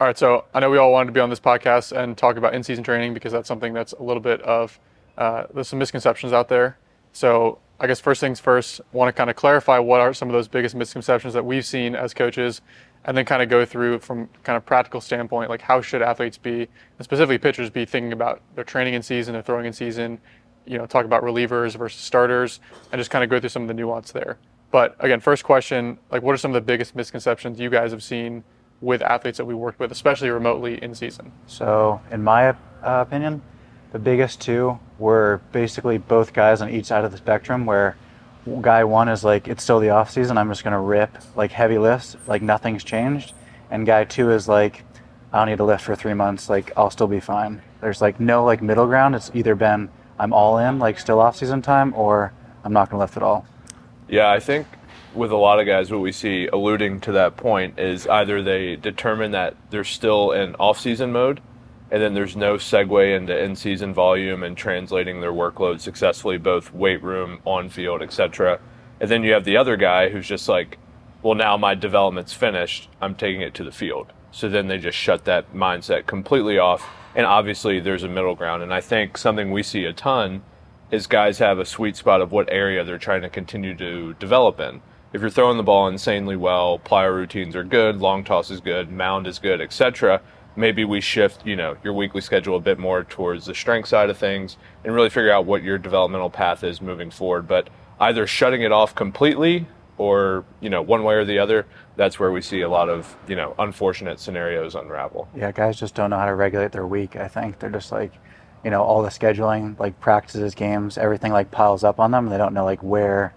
[0.00, 2.36] All right, so I know we all wanted to be on this podcast and talk
[2.36, 4.78] about in-season training because that's something that's a little bit of
[5.16, 6.78] uh, there's some misconceptions out there.
[7.12, 10.34] So I guess first things first, want to kind of clarify what are some of
[10.34, 12.60] those biggest misconceptions that we've seen as coaches,
[13.06, 16.38] and then kind of go through from kind of practical standpoint, like how should athletes
[16.38, 20.20] be, and specifically pitchers, be thinking about their training in season, their throwing in season,
[20.64, 22.60] you know, talk about relievers versus starters,
[22.92, 24.38] and just kind of go through some of the nuance there.
[24.70, 28.04] But again, first question, like what are some of the biggest misconceptions you guys have
[28.04, 28.44] seen
[28.80, 31.32] with athletes that we worked with, especially remotely in season?
[31.46, 33.42] So, in my uh, opinion,
[33.92, 37.96] the biggest two were basically both guys on each side of the spectrum where
[38.60, 41.52] guy one is like it's still the off season i'm just going to rip like
[41.52, 43.34] heavy lifts like nothing's changed.
[43.70, 44.84] And guy two is like
[45.32, 47.62] i don't need to lift for three months like i'll still be fine.
[47.80, 49.14] There's like no like middle ground.
[49.14, 52.32] It's either been i'm all in like still off season time or
[52.64, 53.46] i'm not going to lift at all.
[54.08, 54.66] Yeah i think
[55.14, 58.76] with a lot of guys, what we see alluding to that point is either they
[58.76, 61.40] determine that they're still in off-season mode,
[61.90, 67.02] and then there's no segue into in-season volume and translating their workload successfully, both weight
[67.02, 68.60] room, on field, etc.
[69.00, 70.78] And then you have the other guy who's just like,
[71.22, 72.88] well, now my development's finished.
[73.00, 74.12] I'm taking it to the field.
[74.30, 76.86] So then they just shut that mindset completely off.
[77.14, 78.62] And obviously, there's a middle ground.
[78.62, 80.42] And I think something we see a ton
[80.90, 84.60] is guys have a sweet spot of what area they're trying to continue to develop
[84.60, 84.80] in
[85.12, 88.90] if you're throwing the ball insanely well, plyo routines are good, long toss is good,
[88.90, 90.20] mound is good, etc.
[90.56, 94.10] Maybe we shift, you know, your weekly schedule a bit more towards the strength side
[94.10, 97.46] of things and really figure out what your developmental path is moving forward.
[97.46, 97.70] But
[98.00, 102.30] either shutting it off completely or, you know, one way or the other, that's where
[102.30, 105.28] we see a lot of, you know, unfortunate scenarios unravel.
[105.34, 107.58] Yeah, guys just don't know how to regulate their week, I think.
[107.58, 108.12] They're just like,
[108.64, 112.28] you know, all the scheduling, like practices, games, everything like piles up on them.
[112.28, 113.32] They don't know like where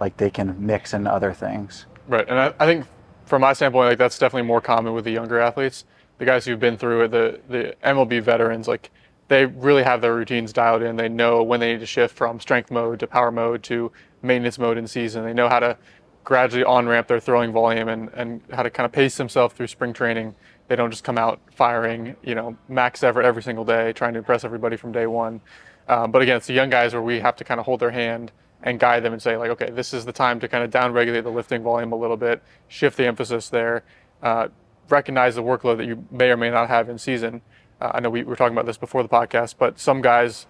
[0.00, 1.86] like they can mix in other things.
[2.08, 2.86] Right, and I, I think
[3.26, 5.84] from my standpoint, like that's definitely more common with the younger athletes.
[6.18, 8.90] The guys who've been through it, the the MLB veterans, like
[9.28, 10.96] they really have their routines dialed in.
[10.96, 14.58] They know when they need to shift from strength mode to power mode to maintenance
[14.58, 15.24] mode in season.
[15.24, 15.78] They know how to
[16.24, 19.68] gradually on ramp their throwing volume and, and how to kind of pace themselves through
[19.68, 20.34] spring training.
[20.66, 24.18] They don't just come out firing, you know, max effort every single day, trying to
[24.18, 25.40] impress everybody from day one.
[25.88, 27.90] Um, but again, it's the young guys where we have to kind of hold their
[27.90, 28.32] hand
[28.62, 31.22] and guide them and say like, okay, this is the time to kind of downregulate
[31.22, 33.84] the lifting volume a little bit, shift the emphasis there,
[34.22, 34.48] uh,
[34.88, 37.42] recognize the workload that you may or may not have in season.
[37.80, 40.46] Uh, I know we were talking about this before the podcast, but some guys,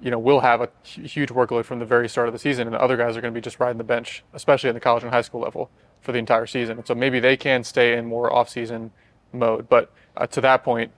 [0.00, 2.74] you know, will have a huge workload from the very start of the season, and
[2.74, 5.02] the other guys are going to be just riding the bench, especially at the college
[5.02, 5.70] and high school level,
[6.00, 6.78] for the entire season.
[6.78, 8.92] And so maybe they can stay in more off-season
[9.32, 9.68] mode.
[9.68, 10.92] But uh, to that point,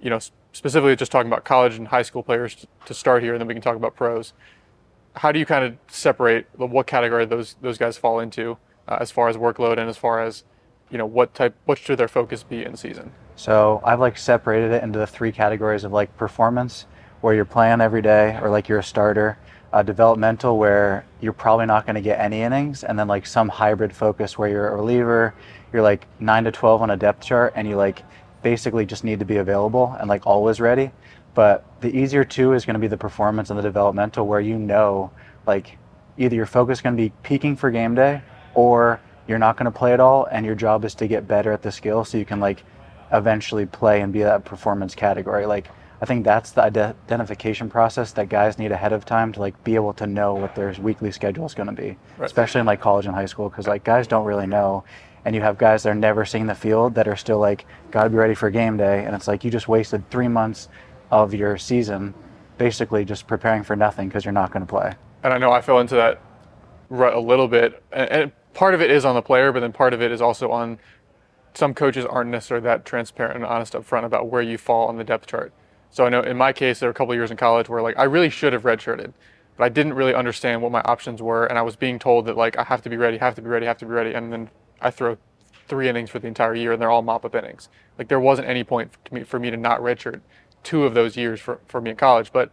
[0.00, 0.20] you know,
[0.52, 3.52] specifically just talking about college and high school players to start here, and then we
[3.52, 4.32] can talk about pros
[5.16, 9.10] how do you kind of separate what category those those guys fall into uh, as
[9.10, 10.44] far as workload and as far as
[10.90, 13.12] you know what type what should their focus be in season?
[13.34, 16.86] So I've like separated it into the three categories of like performance,
[17.20, 19.38] where you're playing every day, or like you're a starter.
[19.72, 23.48] Uh, developmental, where you're probably not going to get any innings, and then like some
[23.48, 25.34] hybrid focus where you're a reliever,
[25.72, 28.02] you're like nine to twelve on a depth chart, and you like
[28.42, 30.90] basically just need to be available and like always ready.
[31.36, 34.58] But the easier two is going to be the performance and the developmental, where you
[34.58, 35.10] know,
[35.46, 35.76] like,
[36.16, 38.22] either your focus is going to be peaking for game day,
[38.54, 38.98] or
[39.28, 41.60] you're not going to play at all, and your job is to get better at
[41.60, 42.64] the skill so you can like
[43.12, 45.44] eventually play and be that performance category.
[45.44, 45.68] Like,
[46.00, 49.74] I think that's the identification process that guys need ahead of time to like be
[49.74, 52.24] able to know what their weekly schedule is going to be, right.
[52.24, 54.84] especially in like college and high school, because like guys don't really know
[55.26, 58.04] and you have guys that are never seeing the field that are still like got
[58.04, 60.68] to be ready for game day and it's like you just wasted three months
[61.10, 62.14] of your season
[62.58, 64.94] basically just preparing for nothing because you're not going to play.
[65.22, 66.20] And I know I fell into that
[66.88, 67.82] rut a little bit.
[67.92, 70.50] And part of it is on the player, but then part of it is also
[70.50, 70.78] on
[71.54, 74.96] some coaches aren't necessarily that transparent and honest up front about where you fall on
[74.96, 75.52] the depth chart.
[75.90, 77.98] So I know in my case, there were a couple years in college where like
[77.98, 79.12] I really should have redshirted,
[79.56, 82.36] but I didn't really understand what my options were, and I was being told that
[82.36, 84.32] like I have to be ready, have to be ready, have to be ready, and
[84.32, 84.50] then
[84.80, 85.16] I throw
[85.68, 87.70] three innings for the entire year, and they're all mop up innings.
[87.98, 90.20] Like there wasn't any point for me, for me to not redshirt
[90.66, 92.32] two of those years for, for me in college.
[92.32, 92.50] But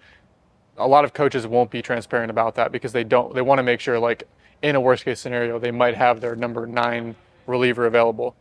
[0.78, 3.64] a lot of coaches won't be transparent about that because they don't they want to
[3.64, 4.24] make sure like
[4.62, 7.16] in a worst case scenario they might have their number nine
[7.48, 8.36] reliever available.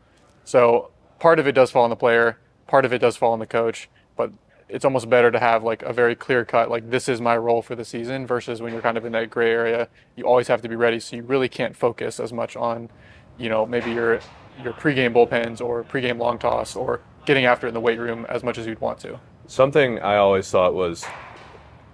[0.45, 3.39] So part of it does fall on the player, part of it does fall on
[3.39, 4.31] the coach, but
[4.69, 7.63] it's almost better to have like a very clear cut like this is my role
[7.63, 9.87] for the season versus when you're kind of in that gray area
[10.17, 12.89] you always have to be ready so you really can't focus as much on
[13.37, 14.19] you know maybe your
[14.63, 18.25] your pregame bullpens or pregame long toss or getting after it in the weight room
[18.31, 19.21] as much as you'd want to
[19.52, 21.04] Something I always thought was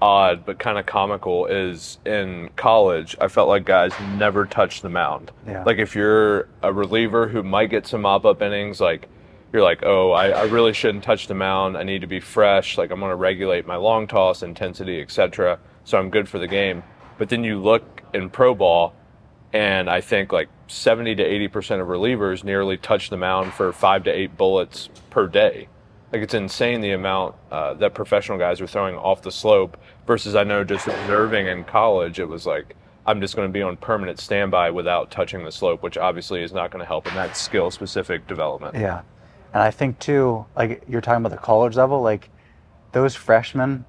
[0.00, 4.88] odd but kind of comical is in college, I felt like guys never touched the
[4.88, 5.32] mound.
[5.44, 5.64] Yeah.
[5.64, 9.08] Like if you're a reliever who might get some mop up innings, like
[9.52, 11.76] you're like, oh, I, I really shouldn't touch the mound.
[11.76, 12.78] I need to be fresh.
[12.78, 15.58] Like I'm going to regulate my long toss intensity, etc.
[15.82, 16.84] So I'm good for the game.
[17.18, 18.94] But then you look in pro ball,
[19.52, 23.72] and I think like 70 to 80 percent of relievers nearly touch the mound for
[23.72, 25.66] five to eight bullets per day.
[26.12, 29.76] Like it's insane the amount uh, that professional guys are throwing off the slope
[30.06, 32.74] versus I know just observing in college it was like
[33.08, 36.52] I'm just going to be on permanent standby without touching the slope, which obviously is
[36.52, 38.74] not going to help in that skill specific development.
[38.74, 39.00] Yeah.
[39.54, 42.28] And I think too, like you're talking about the college level, like
[42.92, 43.86] those freshmen,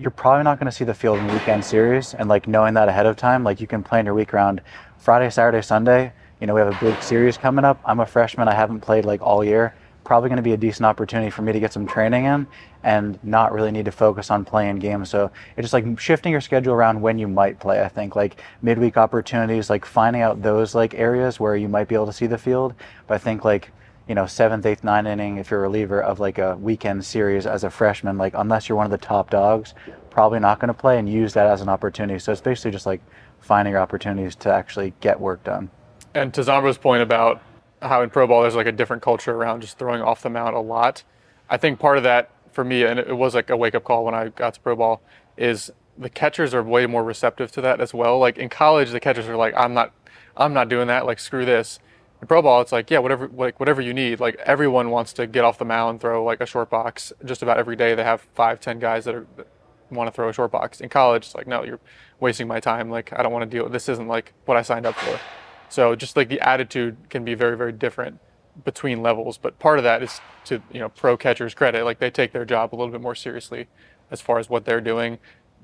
[0.00, 2.12] you're probably not going to see the field in weekend series.
[2.14, 4.60] And like knowing that ahead of time, like you can plan your week around
[4.98, 6.12] Friday, Saturday, Sunday.
[6.40, 7.80] You know, we have a big series coming up.
[7.84, 8.48] I'm a freshman.
[8.48, 9.76] I haven't played like all year.
[10.06, 12.46] Probably going to be a decent opportunity for me to get some training in
[12.82, 15.10] and not really need to focus on playing games.
[15.10, 17.82] So it's just like shifting your schedule around when you might play.
[17.82, 21.94] I think like midweek opportunities, like finding out those like areas where you might be
[21.94, 22.74] able to see the field.
[23.06, 23.72] But I think like
[24.08, 27.44] you know, seventh, eighth, ninth inning if you're a reliever of like a weekend series
[27.44, 29.74] as a freshman, like unless you're one of the top dogs,
[30.10, 32.18] probably not going to play and use that as an opportunity.
[32.18, 33.00] So it's basically just like
[33.40, 35.70] finding your opportunities to actually get work done.
[36.14, 37.42] And to Zombo's point about
[37.88, 40.56] how in pro ball there's like a different culture around just throwing off the mound
[40.56, 41.02] a lot,
[41.48, 44.04] I think part of that for me, and it was like a wake up call
[44.04, 45.02] when I got to pro ball,
[45.36, 48.18] is the catchers are way more receptive to that as well.
[48.18, 49.92] Like in college, the catchers are like, I'm not,
[50.36, 51.06] I'm not doing that.
[51.06, 51.78] Like screw this
[52.20, 54.20] in pro ball, it's like yeah, whatever like whatever you need.
[54.20, 57.12] Like everyone wants to get off the mound, throw like a short box.
[57.24, 59.46] Just about every day, they have five, ten guys that, are, that
[59.90, 60.80] want to throw a short box.
[60.80, 61.80] In college, it's like no, you're
[62.20, 62.90] wasting my time.
[62.90, 63.68] Like I don't want to deal.
[63.68, 65.20] This isn't like what I signed up for.
[65.68, 68.18] So just like the attitude can be very very different
[68.64, 69.38] between levels.
[69.38, 71.84] But part of that is to you know pro catchers credit.
[71.84, 73.68] Like they take their job a little bit more seriously
[74.10, 75.18] as far as what they're doing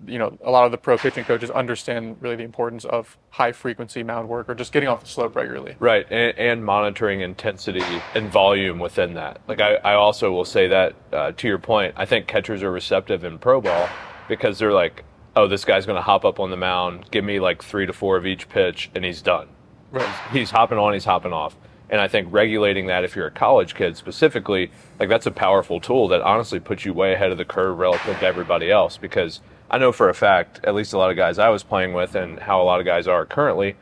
[0.06, 3.52] you know, a lot of the pro pitching coaches understand really the importance of high
[3.52, 5.76] frequency mound work or just getting off the slope regularly.
[5.78, 7.84] Right, and, and monitoring intensity
[8.14, 9.40] and volume within that.
[9.46, 12.72] Like I, I also will say that uh, to your point, I think catchers are
[12.72, 13.88] receptive in pro ball
[14.28, 15.04] because they're like,
[15.36, 17.92] oh, this guy's going to hop up on the mound, give me like three to
[17.92, 19.48] four of each pitch, and he's done.
[19.92, 20.30] Right.
[20.32, 21.56] He's hopping on, he's hopping off.
[21.88, 25.78] And I think regulating that, if you're a college kid specifically, like that's a powerful
[25.78, 29.40] tool that honestly puts you way ahead of the curve relative to everybody else because–
[29.72, 32.14] I know for a fact, at least a lot of guys I was playing with
[32.14, 33.74] and how a lot of guys are currently,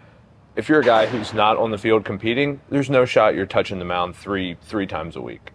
[0.55, 3.81] if you're a guy who's not on the field competing, there's no shot you're touching
[3.81, 5.51] the mound three three times a week.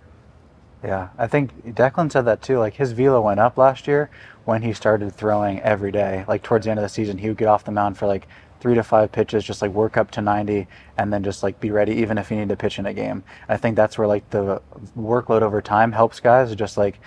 [0.83, 2.59] Yeah, I think Declan said that too.
[2.59, 4.09] Like his velo went up last year
[4.43, 6.25] when he started throwing every day.
[6.27, 8.27] Like towards the end of the season, he would get off the mound for like
[8.59, 10.67] three to five pitches, just like work up to 90,
[10.97, 13.23] and then just like be ready, even if you need to pitch in a game.
[13.47, 14.61] I think that's where like the
[14.97, 16.55] workload over time helps guys.
[16.55, 16.99] Just like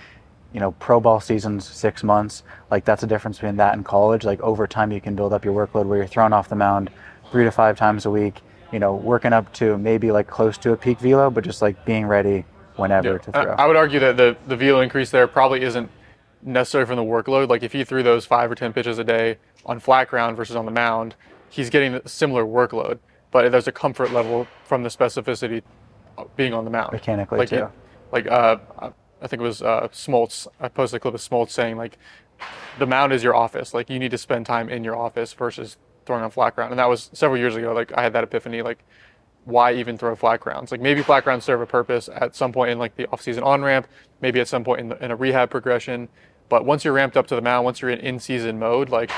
[0.53, 2.43] you know, pro ball seasons six months.
[2.71, 4.23] Like that's the difference between that and college.
[4.23, 6.89] Like over time, you can build up your workload where you're thrown off the mound
[7.31, 8.41] three to five times a week.
[8.71, 11.85] You know, working up to maybe like close to a peak velo, but just like
[11.85, 12.45] being ready
[12.75, 13.17] whenever yeah.
[13.17, 13.53] to throw.
[13.53, 15.89] I, I would argue that the the velo increase there probably isn't
[16.41, 17.49] necessary from the workload.
[17.49, 20.55] Like if you threw those five or ten pitches a day on flat ground versus
[20.55, 21.15] on the mound,
[21.49, 22.99] he's getting a similar workload.
[23.31, 25.61] But there's a comfort level from the specificity
[26.35, 26.93] being on the mound.
[26.93, 27.69] Mechanically like, too.
[28.11, 30.47] Like uh, I think it was uh, Smoltz.
[30.59, 31.97] I posted a clip of Smoltz saying like,
[32.79, 33.73] the mound is your office.
[33.73, 36.71] Like you need to spend time in your office versus throwing on flat ground.
[36.71, 37.73] And that was several years ago.
[37.73, 38.61] Like I had that epiphany.
[38.63, 38.83] Like,
[39.45, 40.71] why even throw flat grounds?
[40.71, 43.61] Like maybe flat grounds serve a purpose at some point in like the off-season on
[43.61, 43.87] ramp,
[44.21, 46.07] maybe at some point in, the, in a rehab progression.
[46.49, 49.11] But once you're ramped up to the mound, once you're in in-season mode, like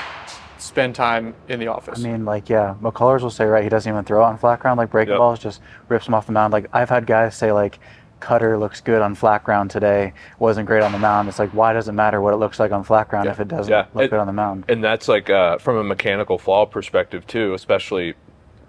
[0.62, 1.98] spend time in the office.
[1.98, 4.78] I mean, like, yeah, McCullers will say, right, he doesn't even throw on flat ground,
[4.78, 5.18] like breaking yep.
[5.18, 6.52] balls, just rips them off the mound.
[6.52, 7.78] Like, I've had guys say, like,
[8.20, 11.28] cutter looks good on flat ground today, wasn't great on the mound.
[11.28, 13.32] It's like, why does it matter what it looks like on flat ground yeah.
[13.32, 13.86] if it doesn't yeah.
[13.94, 14.64] look it, good on the mound?
[14.68, 18.14] And that's like uh, from a mechanical flaw perspective too, especially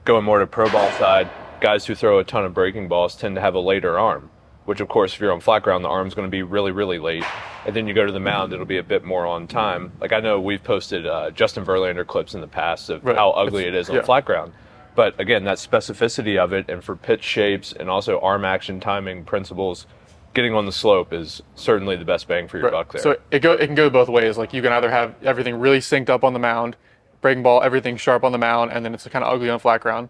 [0.06, 1.30] going more to pro ball side.
[1.62, 4.30] Guys who throw a ton of breaking balls tend to have a later arm,
[4.65, 7.00] which of course, if you're on flat ground, the arm's going to be really, really
[7.00, 7.24] late.
[7.65, 9.91] And then you go to the mound, it'll be a bit more on time.
[10.01, 13.15] Like I know we've posted uh, Justin Verlander clips in the past of right.
[13.15, 14.01] how ugly it's, it is on yeah.
[14.03, 14.53] flat ground
[14.96, 19.25] but again, that specificity of it and for pitch shapes and also arm action timing
[19.25, 19.88] principles,
[20.34, 22.74] getting on the slope is certainly the best bang for your right.
[22.74, 23.01] buck there.
[23.01, 24.38] So it go it can go both ways.
[24.38, 26.75] Like you can either have everything really synced up on the mound,
[27.22, 29.82] breaking ball, everything sharp on the mound, and then it's kind of ugly on flat
[29.82, 30.10] ground,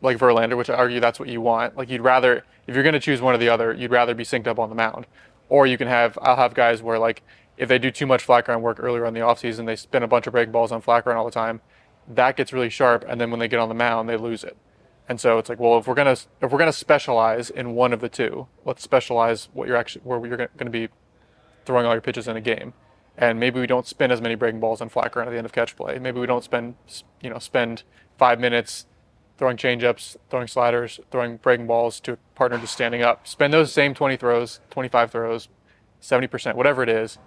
[0.00, 1.76] like Verlander, which I argue that's what you want.
[1.76, 4.24] Like you'd rather if you're going to choose one or the other, you'd rather be
[4.24, 5.06] synced up on the mound,
[5.48, 7.22] or you can have I'll have guys where like
[7.56, 10.08] if they do too much flat ground work earlier in the offseason, they spin a
[10.08, 11.60] bunch of breaking balls on flat ground all the time
[12.08, 14.56] that gets really sharp, and then when they get on the mound, they lose it.
[15.08, 18.00] And so it's like, well, if we're gonna if we're gonna specialize in one of
[18.00, 20.88] the two, let's specialize what you're actually where you're going to be
[21.64, 22.72] throwing all your pitches in a game.
[23.16, 25.44] And maybe we don't spend as many breaking balls on flat ground at the end
[25.44, 25.98] of catch play.
[25.98, 26.76] Maybe we don't spend
[27.20, 27.82] you know spend
[28.16, 28.86] five minutes
[29.42, 33.26] throwing changeups, throwing sliders, throwing breaking balls to a partner just standing up.
[33.26, 35.48] Spend those same 20 throws, 25 throws,
[36.00, 37.18] 70%, whatever it is,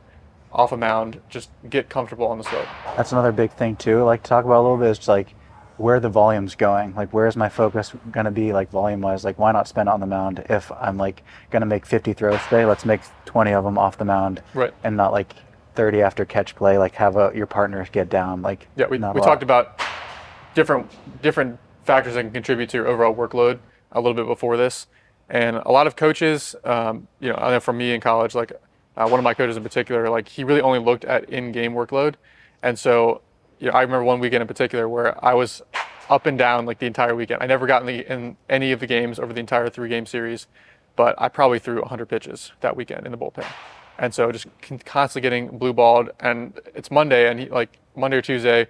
[0.50, 1.19] off a mound.
[1.27, 2.67] Just get comfortable on the slope.
[2.95, 4.00] That's another big thing too.
[4.00, 5.36] I like to talk about a little bit is just like
[5.75, 6.95] where the volume's going.
[6.95, 9.25] Like where's my focus gonna be like volume wise?
[9.25, 12.41] Like why not spend it on the mound if I'm like gonna make 50 throws
[12.43, 12.65] today?
[12.65, 14.74] Let's make 20 of them off the mound, Right.
[14.86, 15.36] And not like
[15.74, 16.77] 30 after catch play.
[16.77, 18.41] Like have a, your partner get down.
[18.41, 19.81] Like Yeah, we, we talked about
[20.53, 20.89] different
[21.22, 23.60] different factors that can contribute to your overall workload
[23.92, 24.88] a little bit before this,
[25.30, 28.51] and a lot of coaches, um, you know, I know from me in college, like
[28.98, 32.15] uh, one of my coaches in particular, like he really only looked at in-game workload,
[32.62, 33.22] and so
[33.60, 35.62] you know, I remember one weekend in particular where I was
[36.10, 37.42] up and down like the entire weekend.
[37.42, 40.48] I never got in, the, in any of the games over the entire three-game series,
[40.96, 43.46] but I probably threw 100 pitches that weekend in the bullpen.
[43.98, 44.48] And so just
[44.86, 48.68] constantly getting blue balled, and it's Monday, and he, like Monday or Tuesday,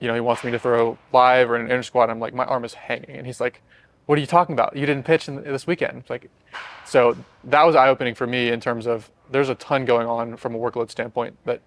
[0.00, 2.10] you know, he wants me to throw live or in an inter squad.
[2.10, 3.62] I'm like, my arm is hanging, and he's like,
[4.06, 4.76] "What are you talking about?
[4.76, 6.30] You didn't pitch in this weekend." Like,
[6.84, 10.36] so that was eye opening for me in terms of there's a ton going on
[10.36, 11.60] from a workload standpoint that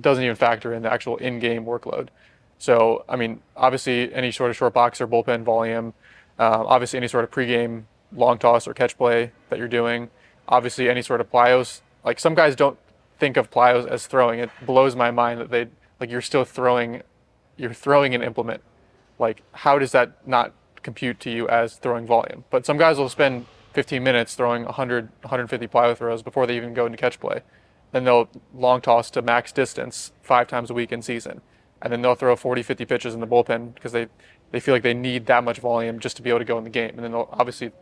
[0.00, 2.08] doesn't even factor in the actual in-game workload.
[2.58, 5.94] So, I mean, obviously, any sort of short box or bullpen volume,
[6.38, 10.10] um, obviously, any sort of pregame long toss or catch play that you're doing,
[10.48, 11.80] obviously, any sort of plyos.
[12.04, 12.78] Like some guys don't
[13.18, 14.40] think of plyos as throwing.
[14.40, 15.68] It blows my mind that they
[16.00, 17.02] like you're still throwing,
[17.56, 18.62] you're throwing an implement.
[19.18, 22.44] Like, how does that not compute to you as throwing volume?
[22.50, 26.74] But some guys will spend 15 minutes throwing 100, 150 plyo throws before they even
[26.74, 27.42] go into catch play.
[27.92, 31.40] Then they'll long toss to max distance five times a week in season.
[31.80, 34.06] And then they'll throw 40, 50 pitches in the bullpen because they,
[34.52, 36.64] they feel like they need that much volume just to be able to go in
[36.64, 36.90] the game.
[36.90, 37.72] And then they'll obviously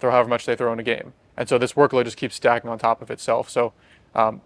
[0.00, 1.12] throw however much they throw in a game.
[1.36, 3.48] And so this workload just keeps stacking on top of itself.
[3.50, 3.72] So,
[4.14, 4.40] um,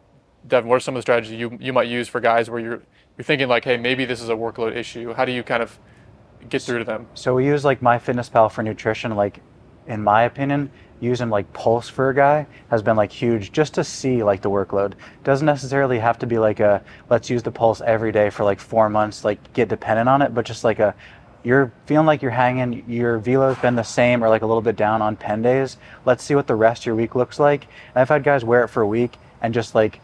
[0.47, 2.83] Devin, what are some of the strategies you, you might use for guys where you're,
[3.16, 5.12] you're thinking like, hey, maybe this is a workload issue?
[5.14, 5.78] How do you kind of
[6.49, 7.06] get through to them?
[7.14, 9.14] So we use like MyFitnessPal for nutrition.
[9.16, 9.40] Like,
[9.87, 10.70] in my opinion,
[11.00, 14.50] using like Pulse for a guy has been like huge just to see like the
[14.50, 14.94] workload.
[15.25, 18.61] Doesn't necessarily have to be like a let's use the Pulse every day for like
[18.61, 20.94] four months, like get dependent on it, but just like a
[21.42, 24.75] you're feeling like you're hanging, your velo's been the same or like a little bit
[24.75, 25.76] down on pen days.
[26.04, 27.64] Let's see what the rest of your week looks like.
[27.64, 30.00] And I've had guys wear it for a week and just like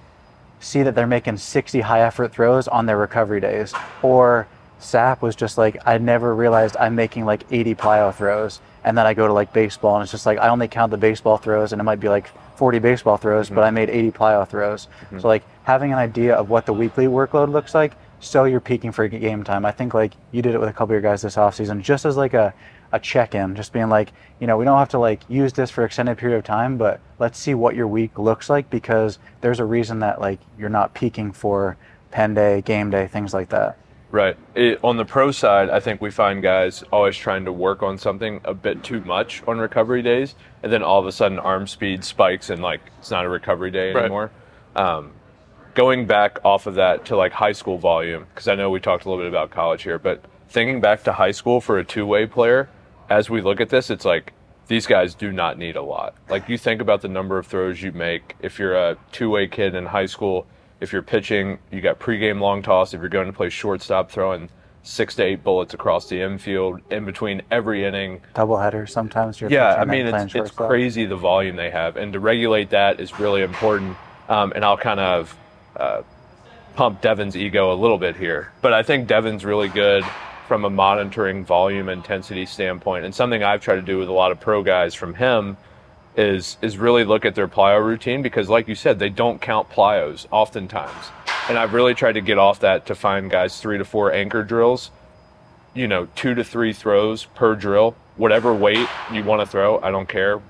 [0.63, 3.75] see that they're making 60 high effort throws on their recovery days.
[4.03, 4.47] Or
[4.79, 8.61] SAP was just like, I never realized I'm making like 80 plyo throws.
[8.85, 10.97] And then I go to like baseball and it's just like, I only count the
[10.97, 13.65] baseball throws and it might be like 40 baseball throws, but mm-hmm.
[13.65, 14.87] I made 80 plyo throws.
[14.87, 15.21] Mm-hmm.
[15.21, 18.93] So like having an idea of what the weekly workload looks like, so you're peaking
[18.93, 19.65] for game time.
[19.65, 22.05] I think like you did it with a couple of your guys this offseason, just
[22.05, 22.55] as like a,
[22.93, 25.85] a check-in, just being like, you know, we don't have to like use this for
[25.85, 29.65] extended period of time, but let's see what your week looks like because there's a
[29.65, 31.77] reason that like you're not peaking for
[32.11, 33.79] pen day, game day, things like that.
[34.11, 34.37] Right.
[34.55, 37.97] It, on the pro side, I think we find guys always trying to work on
[37.97, 41.67] something a bit too much on recovery days, and then all of a sudden arm
[41.67, 44.05] speed spikes and like it's not a recovery day Right.
[44.05, 44.31] anymore.
[44.77, 45.13] Um,
[45.75, 49.07] going back off of that to like high school volume, because I know we talked
[49.07, 52.05] a little bit about college here, but thinking back to high school for a two
[52.05, 52.69] way player,
[53.09, 54.33] as we look at this, it's like
[54.69, 56.15] these guys do not need a lot.
[56.29, 59.47] Like you think about the number of throws you make if you're a two way
[59.47, 60.47] kid in high school.
[60.81, 62.93] If you're pitching, you got pregame long toss.
[62.93, 64.49] If you're going to play shortstop, throwing
[64.83, 68.21] six to eight bullets across the infield in between every inning.
[68.35, 69.41] Doubleheader sometimes.
[69.41, 73.01] You're Yeah, I mean it's, it's crazy the volume they have, and to regulate that
[73.01, 73.97] is really important.
[74.29, 75.37] Um, and I'll kind of
[75.77, 76.03] uh,
[76.75, 80.05] pump Devin's ego a little bit here, but I think Devin's really good
[80.49, 84.33] from a monitoring volume intensity standpoint, and something I've tried to do with a lot
[84.33, 85.57] of pro guys from him
[86.17, 89.71] is is really look at their plyo routine because, like you said, they don't count
[89.71, 91.11] plyos oftentimes,
[91.49, 94.43] and I've really tried to get off that to find guys three to four anchor
[94.43, 94.91] drills
[95.75, 99.81] you know, two to three throws per drill, whatever weight you want to throw.
[99.81, 100.41] I don't care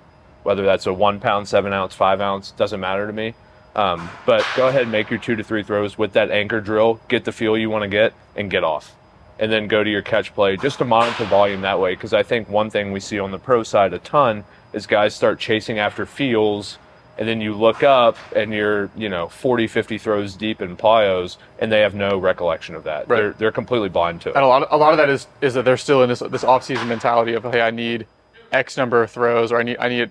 [0.43, 3.35] whether that's a one pound, seven ounce, five ounce, doesn't matter to me.
[3.75, 7.01] Um, but go ahead and make your two to three throws with that anchor drill,
[7.09, 8.95] get the feel you want to get, and get off.
[9.39, 11.95] And then go to your catch play just to monitor volume that way.
[11.95, 15.15] Because I think one thing we see on the pro side a ton is guys
[15.15, 16.79] start chasing after feels
[17.19, 21.37] and then you look up and you're you know 40 50 throws deep in plyos
[21.59, 23.21] and they have no recollection of that Right.
[23.21, 25.53] they're, they're completely blind to it And a lot, a lot of that is is
[25.55, 28.07] that they're still in this this offseason mentality of hey, I need
[28.51, 30.11] X number of throws, or I need I need.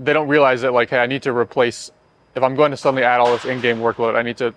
[0.00, 1.90] They don't realize that like hey, I need to replace.
[2.34, 4.54] If I'm going to suddenly add all this in-game workload, I need to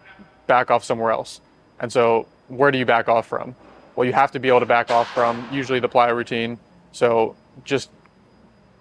[0.47, 1.41] back off somewhere else.
[1.79, 3.55] And so, where do you back off from?
[3.95, 6.59] Well, you have to be able to back off from usually the plyo routine.
[6.91, 7.89] So just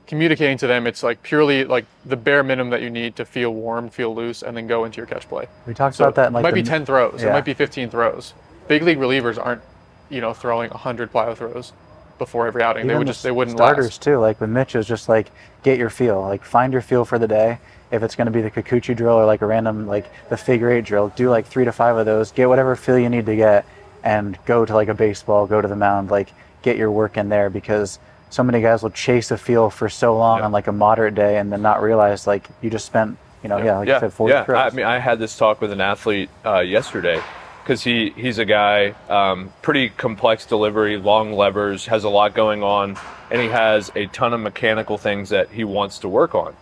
[0.06, 3.50] communicating to them, it's like purely like the bare minimum that you need to feel
[3.54, 5.46] warm, feel loose, and then go into your catch play.
[5.66, 6.28] We talked So about that.
[6.28, 7.22] In, it might the- be 10 throws.
[7.22, 8.34] It might be 15 throws.
[8.68, 9.62] Big league relievers aren't,
[10.10, 11.72] you know, throwing 100 plyo throws.
[12.16, 12.86] before every outing.
[12.86, 14.02] they would just they wouldn't starters last.
[14.02, 14.18] too.
[14.18, 15.32] Like with Mitch, it was just like
[15.64, 17.58] get your feel, like find your feel for the day.
[17.94, 20.70] If it's going to be the Kikuchi drill or like a random like the figure
[20.70, 22.32] eight drill, do like three to five of those.
[22.32, 23.64] Get whatever feel you need to get,
[24.02, 26.28] and go to like a baseball, go to the mound, like
[26.62, 27.98] get your work in there because
[28.30, 30.46] so many guys will chase a feel for so long Yeah.
[30.46, 33.58] on like a moderate day and then not realize like you just spent you know
[33.58, 34.44] yeah, like you said 40 yeah.
[34.44, 34.72] throws.
[34.72, 37.22] I mean, I had this talk with an athlete uh, yesterday
[37.62, 42.62] because he he's a guy um, pretty complex delivery, long levers, has a lot going
[42.62, 42.96] on,
[43.30, 46.54] and he has a ton of mechanical things that he wants to work on.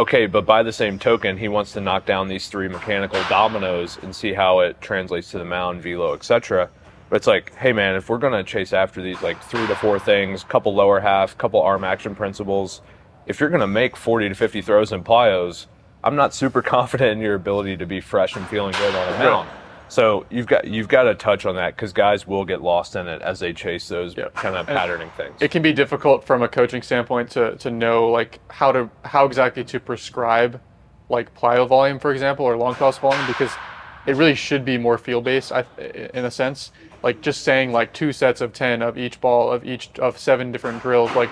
[0.00, 3.98] Okay, but by the same token, he wants to knock down these three mechanical dominoes
[4.02, 6.70] and see how it translates to the mound, velo, etc.
[7.10, 9.98] But it's like, hey man, if we're gonna chase after these like three to four
[9.98, 12.80] things, couple lower half, couple arm action principles,
[13.26, 15.66] if you're gonna make 40 to 50 throws in plyos,
[16.02, 19.18] I'm not super confident in your ability to be fresh and feeling good on a
[19.18, 19.50] mound.
[19.90, 23.08] So you've got you've got to touch on that because guys will get lost in
[23.08, 24.28] it as they chase those Yeah.
[24.34, 25.36] kind of And patterning things.
[25.40, 29.26] It can be difficult from a coaching standpoint to, to know like how to how
[29.26, 30.60] exactly to prescribe
[31.08, 33.50] like plyo volume, for example, or long toss volume because
[34.06, 36.70] it really should be more field based in a sense.
[37.02, 40.52] Like just saying like two sets of ten of each ball of each of seven
[40.52, 41.30] different drills, like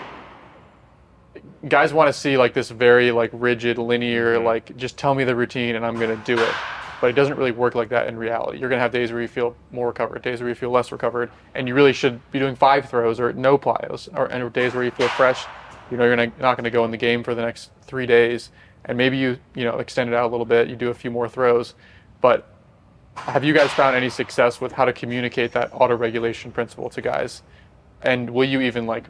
[1.68, 4.46] guys want to see like this very like rigid linear mm-hmm.
[4.46, 6.54] like just tell me the routine and i'm going to do it
[7.00, 8.58] but it doesn't really work like that in reality.
[8.58, 10.90] You're going to have days where you feel more recovered days where you feel less
[10.90, 14.74] recovered and you really should be doing five throws or no plyos or and days
[14.74, 15.44] where you feel fresh
[15.90, 18.50] you know you're not going to go in the game for the next three days.
[18.84, 21.10] And maybe you you know extend it out a little bit you do a few
[21.10, 21.74] more throws.
[22.20, 22.46] But
[23.14, 27.00] have you guys found any success with how to communicate that auto regulation principle to
[27.00, 27.42] guys?
[28.02, 29.04] And will you even like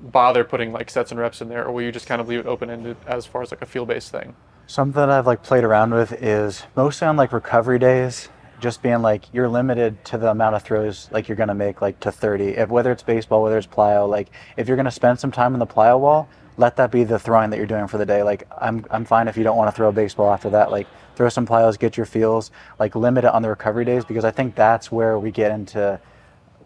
[0.00, 2.40] bother putting like sets and reps in there or will you just kind of leave
[2.40, 4.36] it open ended as far as like a field based thing
[4.68, 8.28] Something that I've like played around with is mostly on like recovery days,
[8.60, 12.00] just being like you're limited to the amount of throws like you're gonna make like
[12.00, 12.56] to 30.
[12.56, 15.60] If whether it's baseball, whether it's plyo, like if you're gonna spend some time in
[15.60, 18.24] the plyo wall, let that be the throwing that you're doing for the day.
[18.24, 20.72] Like I'm I'm fine if you don't want to throw a baseball after that.
[20.72, 22.50] Like throw some plyos, get your feels.
[22.80, 26.00] Like limit it on the recovery days because I think that's where we get into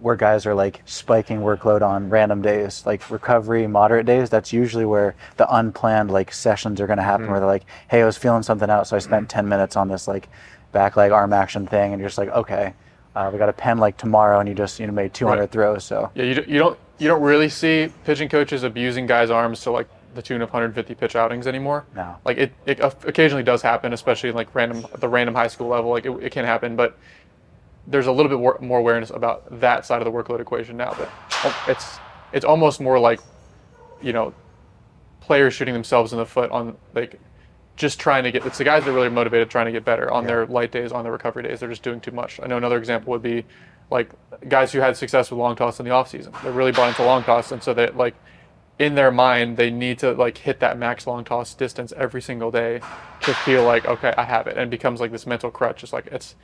[0.01, 4.85] where guys are like spiking workload on random days, like recovery, moderate days, that's usually
[4.87, 8.17] where the unplanned like sessions are going to happen where they're like, hey, I was
[8.17, 10.29] feeling something out, so I spent 10 minutes on this like
[10.73, 11.93] back leg arm action thing.
[11.93, 12.73] And you're just like, okay,
[13.15, 15.51] uh, we got a pen like tomorrow and you just, you know, made 200 Right.
[15.51, 15.85] throws.
[15.85, 19.63] So yeah you, don't- you don't you don't really see pitching coaches abusing guys arms
[19.63, 22.17] to like the tune of 150 pitch outings anymore No.
[22.25, 25.91] like it, it occasionally does happen especially in like random the random high school level
[25.93, 26.99] like it, it can happen but
[27.91, 31.11] there's a little bit more, awareness about that side of the workload equation now but
[31.69, 31.99] it's
[32.33, 33.21] it's almost more like
[34.01, 34.33] you know
[35.21, 37.21] players shooting themselves in the foot on like
[37.77, 40.11] just trying to get it's the guys that are really motivated trying to get better
[40.11, 41.61] on their light days on their recovery days.
[41.61, 42.39] They're just doing too much.
[42.43, 43.45] I know another example would be
[43.91, 44.11] like
[44.49, 46.39] guys who had success with long toss in the offseason.
[46.43, 48.15] They're really bought into long toss and so they like
[48.79, 52.51] in their mind they need to like hit that max long toss distance every single
[52.51, 52.81] day
[53.21, 55.83] to feel like okay i have it and it becomes like this mental crutch.
[55.83, 56.35] It's like it's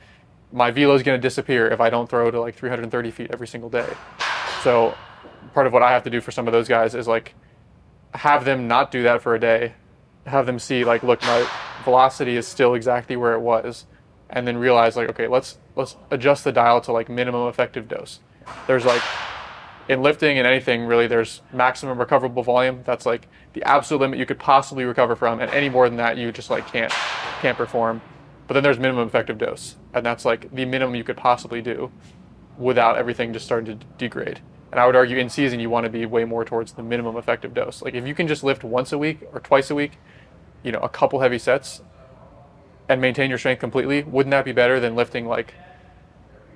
[0.51, 3.47] my velo is going to disappear if i don't throw to like 330 feet every
[3.47, 3.87] single day.
[4.63, 4.95] So
[5.53, 7.33] part of what i have to do for some of those guys is like
[8.13, 9.73] have them not do that for a day
[10.25, 11.49] have them see like look my
[11.83, 13.85] velocity is still exactly where it was
[14.29, 18.19] and then realize like okay let's let's adjust the dial to like minimum effective dose.
[18.65, 19.01] There's like
[19.87, 22.81] in lifting and anything really there's maximum recoverable volume.
[22.83, 26.17] That's like the absolute limit you could possibly recover from and any more than that
[26.17, 26.91] you just like can't
[27.41, 28.01] can't perform
[28.47, 29.75] but then there's minimum effective dose.
[29.93, 31.91] And that's like the minimum you could possibly do
[32.57, 34.41] without everything just starting to degrade.
[34.71, 37.17] And i would argue in season you want to be way more towards the minimum
[37.17, 37.81] effective dose.
[37.81, 39.93] Like if you can just lift once a week or twice a week
[40.63, 41.81] you know a couple heavy sets
[42.89, 45.53] and maintain your strength completely wouldn't that be better than lifting like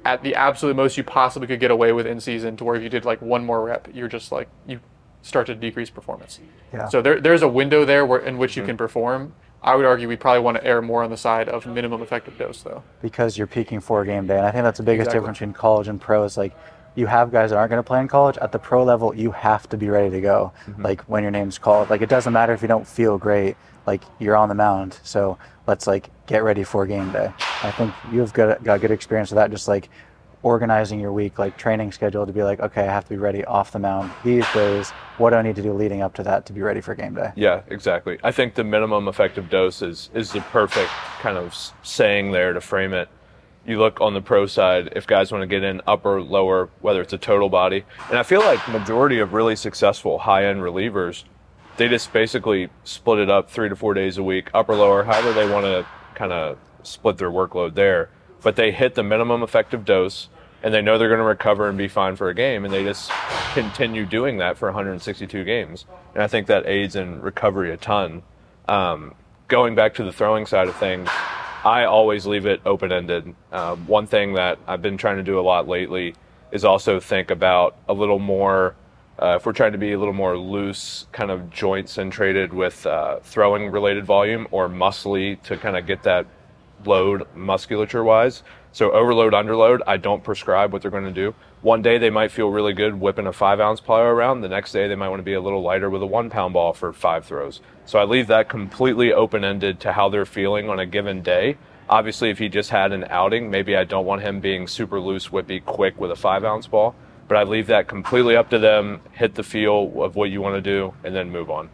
[0.03, 2.83] at the absolute most you possibly could get away with in season to where if
[2.83, 4.79] you did like one more rep you're just like you
[5.21, 6.39] start to decrease performance?
[6.73, 6.87] Yeah.
[6.87, 8.69] so there, there's a window there where in which you mm-hmm.
[8.69, 11.65] can perform i would argue we probably want to err more on the side of
[11.65, 14.37] minimum effective dose though because you're peaking for a game day.
[14.37, 15.19] And I think that's the biggest Exactly.
[15.19, 16.55] difference between college and pro is like
[16.95, 18.37] you have guys that aren't going to play in college.
[18.39, 20.51] At the pro level, you have to be ready to go.
[20.65, 20.81] Mm-hmm.
[20.81, 21.89] Like when your name's called.
[21.89, 23.55] Like it doesn't matter if you don't feel great.
[23.87, 24.99] Like you're on the mound.
[25.03, 27.31] So let's like get ready for game day.
[27.63, 29.51] I think you've got got good experience with that.
[29.51, 29.89] Just like
[30.43, 33.45] organizing your week, like training schedule to be like, okay, I have to be ready
[33.45, 34.89] off the mound these days.
[35.17, 37.13] What do I need to do leading up to that to be ready for game
[37.13, 37.31] day?
[37.35, 38.19] Yeah, exactly.
[38.23, 42.61] I think the minimum effective dose is, is the perfect kind of saying there to
[42.61, 43.09] frame it.
[43.65, 47.01] You look on the pro side, if guys want to get in upper, lower, whether
[47.01, 47.85] it's a total body.
[48.09, 51.25] And I feel like majority of really successful high end relievers,
[51.77, 55.33] they just basically split it up three to four days a week, upper, lower, however
[55.33, 58.09] they want to kind of split their workload there.
[58.41, 60.29] But they hit the minimum effective dose.
[60.63, 62.83] and they know they're going to recover and be fine for a game, and they
[62.83, 63.09] just
[63.53, 65.85] continue doing that for 162 games.
[66.13, 68.21] And I think that aids in recovery a ton.
[68.67, 69.15] Um,
[69.47, 71.09] going back to the throwing side of things,
[71.65, 73.35] I always leave it open ended.
[73.51, 76.15] Um, one thing that I've been trying to do a lot lately
[76.51, 78.75] is also think about a little more.
[79.21, 82.85] Uh, if we're trying to be a little more loose, kind of joint centrated with
[82.85, 86.25] uh, throwing related volume or muscly to kind of get that
[86.85, 88.43] load musculature wise.
[88.71, 91.35] So overload, underload, I don't prescribe what they're going to do.
[91.61, 94.41] One day they might feel really good whipping a five ounce plyo around.
[94.41, 96.53] The next day they might want to be a little lighter with a one pound
[96.53, 97.61] ball for five throws.
[97.85, 101.57] So I leave that completely open ended to how they're feeling on a given day.
[101.89, 105.27] Obviously, if he just had an outing, maybe I don't want him being super loose,
[105.27, 106.95] whippy, quick with a five ounce ball.
[107.27, 109.01] But I leave that completely up to them.
[109.11, 111.69] Hit the feel of what you want to do, and then move on.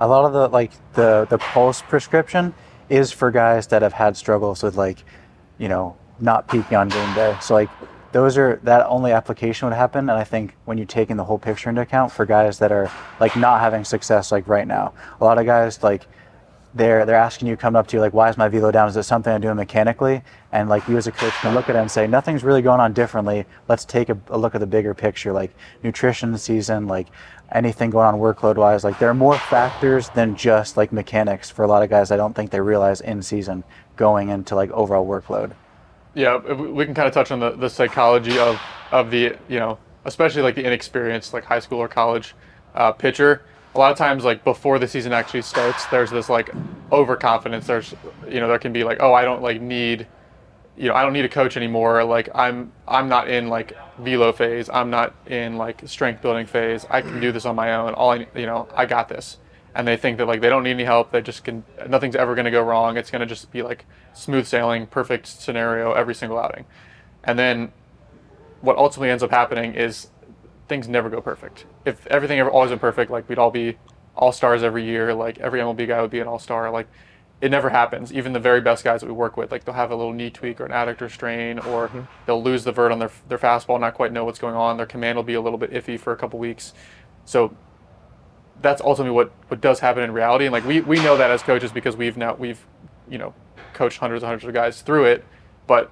[0.00, 2.54] A lot of the like the the pulse prescription
[2.92, 5.02] is for guys that have had struggles with like,
[5.56, 7.34] you know, not peaking on game day.
[7.40, 7.70] So like
[8.12, 10.10] those are that only application would happen.
[10.10, 12.90] And i think when you're taking the whole picture into account for guys that are
[13.18, 16.06] like not having success like right now a lot of guys like
[16.74, 18.88] they're they're asking you coming up to you like why is my velo down?
[18.88, 20.22] Is it something i'm doing mechanically?
[20.52, 22.80] And like you as a coach can look at it and say nothing's really going
[22.80, 23.46] on differently.
[23.68, 27.08] Let's take a, a look at the bigger picture like nutrition season like
[27.54, 31.64] anything going on workload wise like there are more factors than just like mechanics for
[31.64, 33.62] a lot of guys i don't think they realize in season
[33.96, 35.52] going into like overall workload
[36.14, 38.60] yeah, we can kind of touch on the, the psychology of,
[38.90, 42.34] of the, you know, especially like the inexperienced, like high school or college
[42.74, 43.42] uh, pitcher.
[43.74, 46.50] A lot of times, like before the season actually starts, there's this like
[46.90, 47.66] overconfidence.
[47.66, 47.94] There's,
[48.28, 50.06] you know, there can be like, oh, I don't like need,
[50.76, 52.04] you know, I don't need a coach anymore.
[52.04, 54.70] Like I'm, I'm not in like velo phase.
[54.70, 56.86] I'm not in like strength building phase.
[56.88, 57.94] I can do this on my own.
[57.94, 59.38] All I, you know, I got this
[59.74, 61.12] and they think that like they don't need any help.
[61.12, 61.64] They just can.
[61.88, 62.96] Nothing's ever going to go wrong.
[62.96, 66.66] It's going to just be like smooth sailing, perfect scenario every single outing.
[67.24, 67.72] And then
[68.60, 70.08] what ultimately ends up happening is
[70.68, 71.64] things never go perfect.
[71.84, 73.78] If everything ever always been perfect, like we'd all be
[74.14, 75.14] all stars every year.
[75.14, 76.70] Like every MLB guy would be an all star.
[76.70, 76.88] Like
[77.42, 78.12] it never happens.
[78.12, 80.30] Even the very best guys that we work with, like they'll have a little knee
[80.30, 82.02] tweak or an adductor strain, or mm-hmm.
[82.24, 84.76] they'll lose the vert on their their fastball, not quite know what's going on.
[84.76, 86.72] Their command will be a little bit iffy for a couple weeks.
[87.24, 87.54] So
[88.60, 90.46] that's ultimately what, what does happen in reality.
[90.46, 92.64] And like we, we know that as coaches because we've now we've
[93.10, 93.34] you know
[93.74, 95.24] coached hundreds and hundreds of guys through it.
[95.66, 95.90] But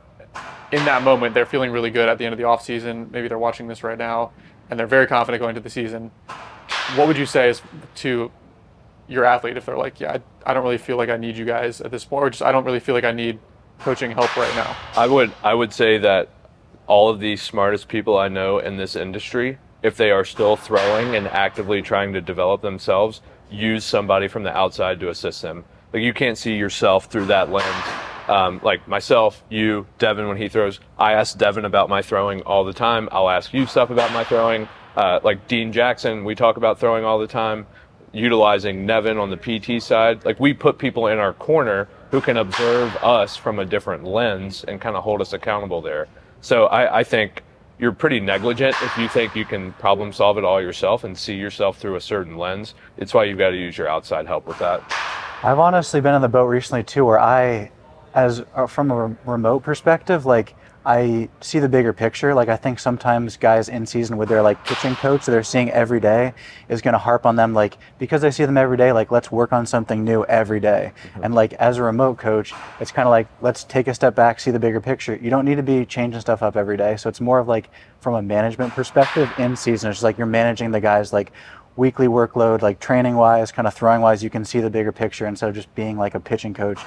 [0.70, 3.10] in that moment, they're feeling really good at the end of the off season.
[3.10, 4.30] Maybe they're watching this right now,
[4.70, 6.12] and they're very confident going into the season.
[6.94, 7.60] What would you say is
[7.96, 8.30] to
[9.10, 11.44] your athlete if they're like, yeah, I, I don't really feel like I need you
[11.44, 13.38] guys at this point, or just I don't really feel like I need
[13.80, 14.76] coaching help right now?
[14.96, 16.28] I would I would say that
[16.86, 21.16] all of the smartest people I know in this industry if they are still throwing
[21.16, 25.64] and actively trying to develop themselves, use somebody from the outside to assist them.
[25.92, 27.86] Like you can't see yourself through that lens.
[28.28, 32.64] Um, like myself, you, Devin, when he throws, I ask Devin about my throwing all
[32.64, 33.08] the time.
[33.10, 34.68] I'll ask you stuff about my throwing.
[34.94, 37.66] Uh, like Dean Jackson, we talk about throwing all the time.
[38.12, 42.36] Utilizing Nevin on the PT side, like we put people in our corner who can
[42.36, 46.08] observe us from a different lens and kind of hold us accountable there.
[46.40, 47.42] So I, I think
[47.78, 51.34] you're pretty negligent if you think you can problem solve it all yourself and see
[51.34, 52.74] yourself through a certain lens.
[52.98, 54.82] It's why you've got to use your outside help with that.
[55.42, 57.70] I've honestly been in the boat recently too, where I,
[58.14, 62.32] as uh, from a remote perspective, like I see the bigger picture.
[62.32, 65.70] Like I think sometimes guys in season with their like pitching coach that they're seeing
[65.70, 66.32] every day
[66.68, 68.92] is going to harp on them like because I see them every day.
[68.92, 70.92] Like let's work on something new every day.
[71.02, 71.24] Mm-hmm.
[71.24, 74.40] And like as a remote coach, it's kind of like let's take a step back,
[74.40, 75.18] see the bigger picture.
[75.20, 76.96] You don't need to be changing stuff up every day.
[76.96, 77.68] So it's more of like
[78.00, 79.90] from a management perspective in season.
[79.90, 81.32] It's just like you're managing the guys like
[81.76, 85.26] weekly workload, like training wise, kind of throwing wise, you can see the bigger picture
[85.26, 86.80] instead of just being like a pitching coach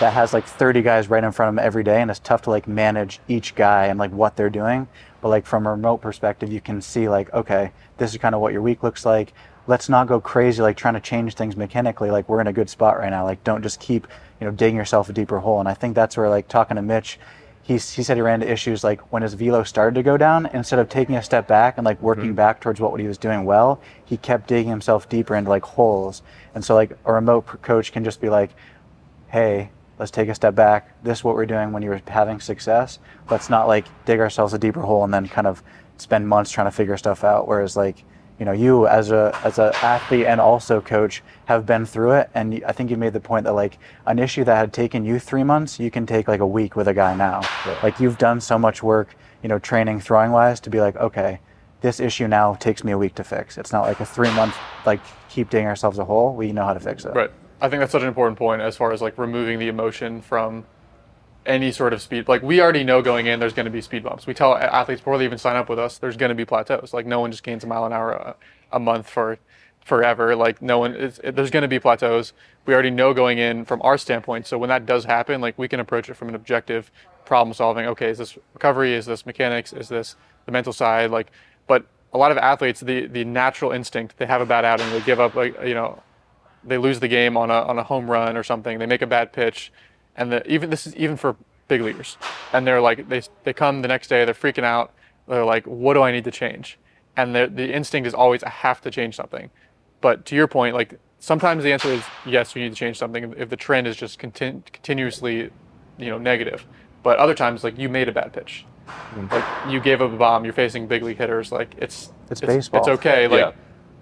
[0.00, 2.02] that has like 30 guys right in front of him every day.
[2.02, 4.88] And it's tough to like manage each guy and like what they're doing.
[5.20, 8.40] But like from a remote perspective, you can see like, okay, this is kind of
[8.40, 9.32] what your week looks like.
[9.66, 12.10] Let's not go crazy like trying to change things mechanically.
[12.10, 13.24] Like we're in a good spot right now.
[13.24, 14.06] Like don't just keep,
[14.40, 15.60] you know, digging yourself a deeper hole.
[15.60, 17.18] And I think that's where like talking to Mitch,
[17.64, 20.46] he, he said he ran into issues like when his velo started to go down
[20.52, 22.34] instead of taking a step back and like working mm-hmm.
[22.34, 26.22] back towards what he was doing well he kept digging himself deeper into like holes.
[26.54, 28.50] And so like a remote coach can just be like
[29.28, 31.02] hey let's take a step back.
[31.02, 32.98] This is what we're doing when you're having success.
[33.30, 35.62] Let's not like dig ourselves a deeper hole and then kind of
[35.96, 37.48] spend months trying to figure stuff out.
[37.48, 38.04] Whereas like
[38.38, 42.30] you know you as a as an athlete and also coach have been through it.
[42.34, 45.18] And i think you made the point that like an issue that had taken you
[45.18, 47.40] three months you can take like a week with a guy now.
[47.66, 47.82] Right.
[47.82, 51.40] like you've done so much work you know training throwing wise to be like okay
[51.84, 53.58] this issue now takes me a week to fix.
[53.58, 56.34] It's not like a three month like keep digging ourselves a hole.
[56.34, 57.14] We know how to fix it.
[57.14, 57.30] Right.
[57.60, 60.64] I think that's such an important point as far as like removing the emotion from
[61.46, 62.28] any sort of speed.
[62.28, 64.26] Like we already know going in, there's going to be speed bumps.
[64.26, 66.92] We tell athletes before they even sign up with us, there's going to be plateaus.
[66.92, 68.36] Like no one just gains a mile an hour a,
[68.72, 69.38] a month for
[69.84, 70.34] forever.
[70.34, 72.32] Like no one, it, there's going to be plateaus.
[72.66, 74.46] We already know going in from our standpoint.
[74.46, 76.90] So when that does happen, like we can approach it from an objective
[77.24, 77.86] problem solving.
[77.86, 78.94] Okay, is this recovery?
[78.94, 79.72] Is this mechanics?
[79.72, 81.10] Is this the mental side?
[81.10, 81.30] Like,
[81.66, 85.00] but a lot of athletes, the the natural instinct, they have a bad outing, they
[85.00, 86.02] give up, like you know,
[86.62, 88.78] they lose the game on a on a home run or something.
[88.78, 89.72] They make a bad pitch,
[90.16, 91.36] and the, even this is even for
[91.68, 92.16] big leaguers,
[92.52, 94.92] and they're like they they come the next day, they're freaking out.
[95.26, 96.78] They're like, what do I need to change?
[97.16, 99.50] And the the instinct is always I have to change something.
[100.00, 103.34] But to your point, like sometimes the answer is yes, you need to change something
[103.36, 105.50] if the trend is just continu- continuously,
[105.98, 106.66] you know, negative.
[107.02, 109.28] But other times, like you made a bad pitch, mm-hmm.
[109.28, 110.44] like you gave up a bomb.
[110.44, 111.52] You're facing big league hitters.
[111.52, 112.80] Like it's it's, it's baseball.
[112.80, 113.28] It's okay.
[113.28, 113.52] Like yeah.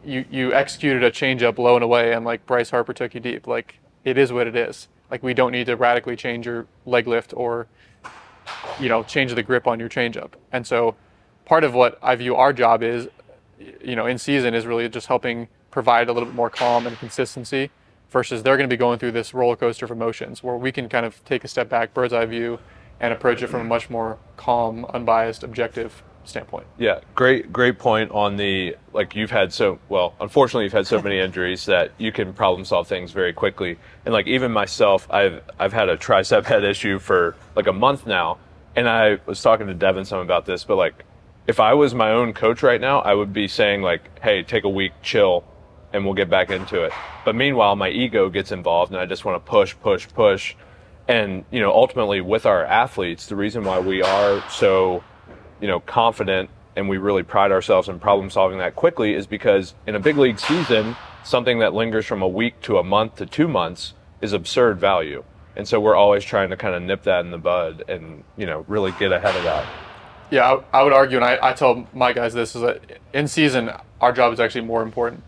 [0.05, 3.46] you you executed a changeup low and away, and like Bryce Harper took you deep.
[3.46, 4.88] Like it is what it is.
[5.11, 7.67] Like we don't need to radically change your leg lift or,
[8.81, 10.33] you know, change the grip on your changeup.
[10.53, 10.97] And so,
[11.45, 13.09] part of what I view our job is,
[13.83, 16.99] you know, in season is really just helping provide a little bit more calm and
[16.99, 17.71] consistency
[18.11, 20.88] versus they're going to be going through this roller coaster of emotions where we can
[20.88, 22.59] kind of take a step back, bird's eye view,
[23.01, 26.67] and approach it from a much more calm, unbiased, objective standpoint.
[26.79, 30.15] Yeah, great, great point on the like you've had so well.
[30.21, 33.79] Unfortunately, you've had so many injuries that you can problem solve things very quickly.
[34.05, 38.07] And like even myself, I've I've had a tricep head issue for like a month
[38.07, 38.39] now,
[38.77, 40.65] and I was talking to Devin some about this.
[40.65, 41.05] But like,
[41.47, 44.65] if I was my own coach right now, I would be saying like, "Hey, take
[44.65, 45.45] a week, chill,
[45.93, 46.93] and we'll get back into it.
[47.25, 50.55] But meanwhile, my ego gets involved and I just want to push, push, push.
[51.09, 55.05] And, you know, ultimately with our athletes, the reason why we are so,
[55.62, 59.75] you know, confident and we really pride ourselves in problem solving that quickly is because
[59.87, 63.27] in a big league season, something that lingers from a week to a month to
[63.27, 65.25] two months is absurd value.
[65.55, 68.46] And so we're always trying to kind of nip that in the bud and, you
[68.46, 69.66] know, really get ahead of that.
[70.31, 72.81] Yeah, I, I would argue, and I, I tell my guys this, is that
[73.12, 73.70] in season,
[74.01, 75.22] our job is actually more important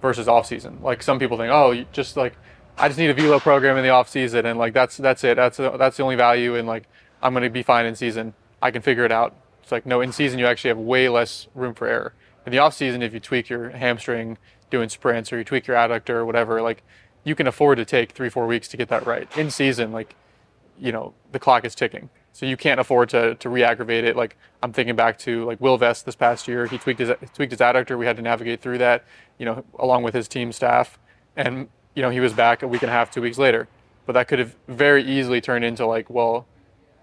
[0.00, 0.78] versus off season.
[0.80, 2.36] Like some people think, oh, just like
[2.78, 5.36] I just need a velo program in the off season, and like that's that's it.
[5.36, 6.84] That's that's the only value, and like
[7.20, 8.34] I'm going to be fine in season.
[8.62, 9.34] I can figure it out.
[9.64, 12.12] It's like no, in season you actually have way less room for error.
[12.44, 14.36] In the off season, if you tweak your hamstring
[14.70, 16.82] doing sprints or you tweak your adductor or whatever, like
[17.24, 19.26] you can afford to take three four weeks to get that right.
[19.38, 20.16] In season, like
[20.78, 22.10] you know the clock is ticking.
[22.34, 24.16] So you can't afford to, to re-aggravate it.
[24.16, 26.66] Like I'm thinking back to like Will Vest this past year.
[26.66, 27.96] He tweaked his tweaked his adductor.
[27.96, 29.06] We had to navigate through that,
[29.38, 30.98] you know, along with his team staff,
[31.36, 33.66] and you know he was back a week and a half, two weeks later.
[34.04, 36.46] But that could have very easily turned into like, well,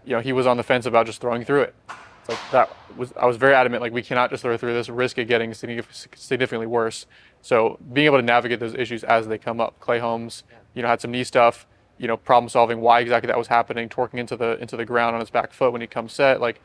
[0.05, 1.75] you know, he was on the fence about just throwing through it.
[2.21, 3.81] It's like that was I was very adamant.
[3.81, 7.05] Like we cannot just throw through this, risk of getting significantly worse.
[7.41, 9.79] So being able to navigate those issues as they come up.
[9.79, 11.65] Clay Holmes, you know, had some knee stuff
[12.01, 15.13] you know, problem solving why exactly that was happening, torquing into the into the ground
[15.13, 16.59] on his back foot when he comes set, like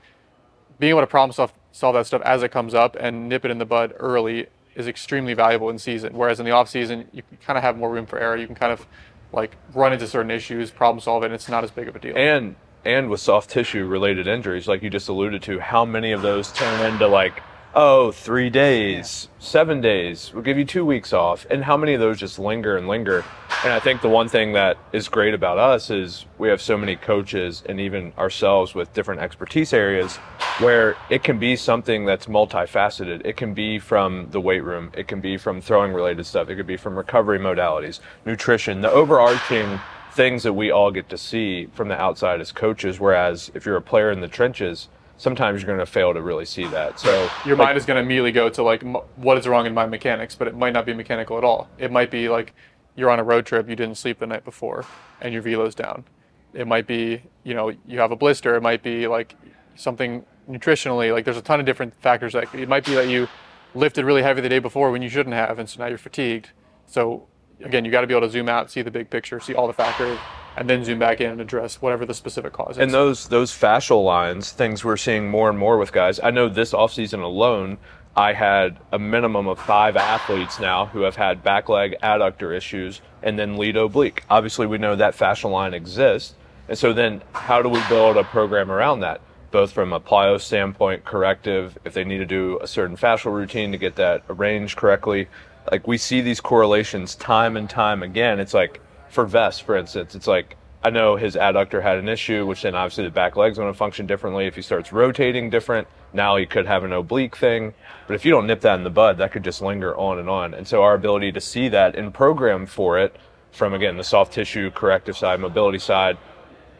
[0.78, 3.50] being able to problem solve solve that stuff as it comes up and nip it
[3.50, 6.16] in the bud early is extremely valuable in season.
[6.16, 8.36] Whereas in the off season, you kind of have more room for error.
[8.36, 8.86] You can kind of
[9.30, 11.98] like run into certain issues, problem solve it, and it's not as big of a
[11.98, 12.16] deal.
[12.16, 16.22] And and with soft tissue related injuries, like you just alluded to, how many of
[16.22, 17.42] those turn into like
[17.78, 21.46] oh, three days, seven days, we'll give you two weeks off.
[21.50, 23.22] And how many of those just linger and linger?
[23.64, 26.78] And I think the one thing that is great about us is we have so
[26.78, 30.16] many coaches and even ourselves with different expertise areas
[30.58, 33.26] where it can be something that's multifaceted.
[33.26, 36.56] It can be from the weight room, it can be from throwing related stuff, it
[36.56, 39.78] could be from recovery modalities, nutrition, the overarching
[40.16, 42.98] things that we all get to see from the outside as coaches.
[42.98, 46.46] Whereas if you're a player in the trenches, sometimes you're going to fail to really
[46.46, 46.98] see that.
[46.98, 48.82] So your like, mind is going to immediately go to like
[49.16, 51.68] what is wrong in my mechanics, but it might not be mechanical at all.
[51.78, 52.54] It might be like
[52.96, 54.86] you're on a road trip, you didn't sleep the night before,
[55.20, 56.04] and your velo's down.
[56.54, 58.56] It might be you know you have a blister.
[58.56, 59.34] It might be like
[59.74, 61.12] something nutritionally.
[61.12, 62.32] Like there's a ton of different factors.
[62.32, 63.28] That it might be that you
[63.74, 66.50] lifted really heavy the day before when you shouldn't have, and so now you're fatigued.
[66.86, 67.26] So
[67.62, 69.66] again, you got to be able to zoom out, see the big picture, see all
[69.66, 70.18] the factors
[70.56, 72.78] and then zoom back in and address whatever the specific cause is.
[72.78, 76.18] And those those fascial lines, things we're seeing more and more with guys.
[76.22, 77.78] I know this offseason alone,
[78.16, 83.02] I had a minimum of five athletes now who have had back leg adductor issues
[83.22, 84.24] and then lead oblique.
[84.30, 86.34] Obviously, we know that fascial line exists.
[86.68, 89.20] And so then how do we build a program around that?
[89.50, 93.70] Both from a plyo standpoint, corrective, if they need to do a certain fascial routine
[93.72, 95.28] to get that arranged correctly.
[95.70, 98.40] Like we see these correlations time and time again.
[98.40, 102.46] It's like for Vest, for instance, it's like I know his adductor had an issue,
[102.46, 104.46] which then obviously the back leg's going to function differently.
[104.46, 107.74] If he starts rotating different, now he could have an oblique thing.
[108.06, 110.30] But if you don't nip that in the bud, that could just linger on and
[110.30, 110.54] on.
[110.54, 113.16] And so our ability to see that and program for it
[113.50, 116.18] from again the soft tissue corrective side, mobility side,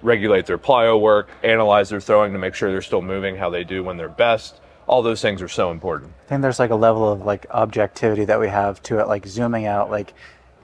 [0.03, 3.64] regulate their plyo work, analyze their throwing to make sure they're still moving how they
[3.64, 4.61] do when they're best.
[4.87, 6.12] All those things are so important.
[6.27, 9.27] I think there's like a level of like objectivity that we have to it, like
[9.27, 9.90] zooming out.
[9.90, 10.14] Like,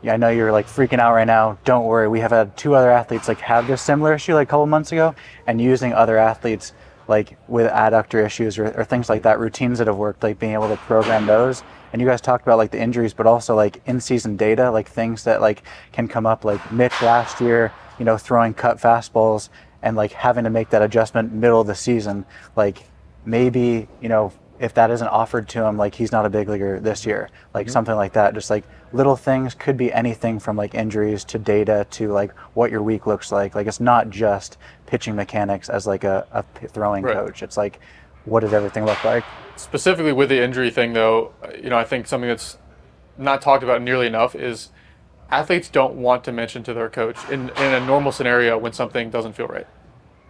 [0.04, 1.58] I know you're like freaking out right now.
[1.64, 2.08] Don't worry.
[2.08, 4.92] We have had two other athletes like have this similar issue like a couple months
[4.92, 5.14] ago,
[5.46, 6.72] and using other athletes
[7.08, 10.52] like with adductor issues or, or things like that, routines that have worked, like being
[10.52, 11.62] able to program those.
[11.92, 15.24] And you guys talked about like the injuries, but also like in-season data, like things
[15.24, 16.44] that like can come up.
[16.44, 19.50] Like Mitch last year, you know, throwing cut fastballs
[19.82, 22.24] and like having to make that adjustment middle of the season.
[22.56, 22.84] Like
[23.24, 26.78] maybe you know if that isn't offered to him, like he's not a big leaguer
[26.78, 27.72] this year, like mm-hmm.
[27.72, 28.32] something like that.
[28.32, 32.70] Just like little things could be anything from like injuries to data to like what
[32.70, 33.54] your week looks like.
[33.56, 37.14] Like it's not just pitching mechanics as like a, a throwing right.
[37.14, 37.42] coach.
[37.42, 37.80] It's like
[38.24, 39.24] what does everything look like?
[39.56, 42.58] Specifically with the injury thing, though, you know, I think something that's
[43.18, 44.70] not talked about nearly enough is
[45.30, 49.10] athletes don't want to mention to their coach in, in a normal scenario when something
[49.10, 49.66] doesn't feel right.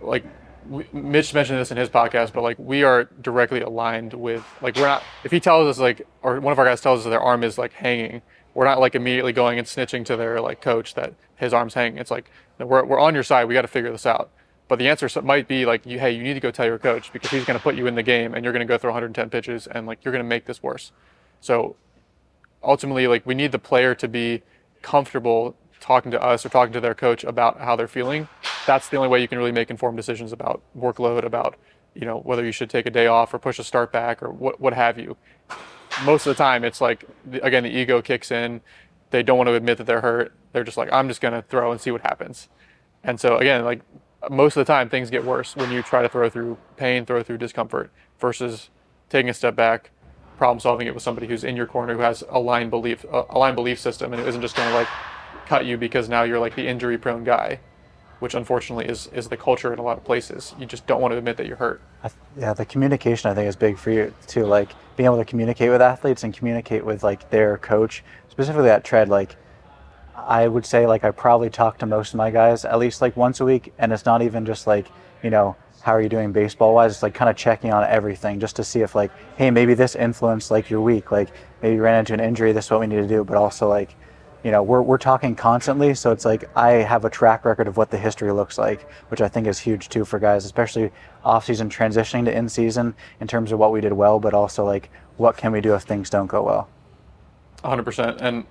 [0.01, 0.25] Like
[0.69, 4.77] we, Mitch mentioned this in his podcast, but like we are directly aligned with like
[4.77, 5.03] we're not.
[5.25, 7.59] If he tells us like, or one of our guys tells us their arm is
[7.59, 8.23] like hanging,
[8.55, 11.99] we're not like immediately going and snitching to their like coach that his arm's hanging.
[11.99, 13.47] It's like we're we're on your side.
[13.47, 14.31] We got to figure this out.
[14.69, 17.13] But the answer might be like, you, hey, you need to go tell your coach
[17.13, 18.91] because he's going to put you in the game and you're going to go through
[18.91, 20.93] 110 pitches and like you're going to make this worse.
[21.41, 21.77] So
[22.63, 24.43] ultimately, like we need the player to be
[24.81, 28.29] comfortable talking to us or talking to their coach about how they're feeling
[28.67, 31.57] that's the only way you can really make informed decisions about workload, about
[31.95, 34.31] you know whether you should take a day off or push a start back or
[34.31, 35.17] what what have you.
[36.05, 37.05] Most of the time, it's like
[37.43, 38.61] again the ego kicks in.
[39.11, 40.33] They don't want to admit that they're hurt.
[40.53, 42.49] They're just like I'm just gonna throw and see what happens.
[43.05, 43.83] And so again, like
[44.31, 47.23] most of the time, things get worse when you try to throw through pain, throw
[47.23, 47.91] through discomfort,
[48.21, 48.71] versus
[49.09, 49.91] taking a step back,
[50.39, 53.37] problem solving it with somebody who's in your corner who has a line belief, a
[53.37, 54.89] line belief system, and it isn't just going to like
[55.47, 57.59] cut you because now you're like the injury prone guy
[58.23, 60.55] which unfortunately is, is the culture in a lot of places.
[60.57, 61.83] You just don't want to admit that you're hurt.
[62.39, 64.45] Yeah, the communication I think is big for you too.
[64.45, 68.85] Like being able to communicate with athletes and communicate with like their coach, specifically at
[68.85, 69.09] Tread.
[69.09, 69.35] Like
[70.15, 73.17] I would say, like I probably talk to most of my guys at least like
[73.17, 74.87] once a week, and it's not even just like
[75.25, 76.93] you know how are you doing baseball wise.
[76.93, 79.97] It's like kind of checking on everything just to see if like hey maybe this
[79.97, 81.11] influenced like your week.
[81.11, 82.53] Like maybe you ran into an injury.
[82.53, 83.25] This is what we need to do.
[83.25, 83.97] But also like
[84.45, 85.95] you know, we're, we're talking constantly.
[85.95, 89.21] So it's like I have a track record of what the history looks like, which
[89.21, 90.91] I think is huge too for guys, especially
[91.25, 94.65] off season transitioning to in season in terms of what we did well, but also
[94.65, 96.69] like what can we do if things don't go well.
[97.65, 98.19] 100%.
[98.21, 98.45] And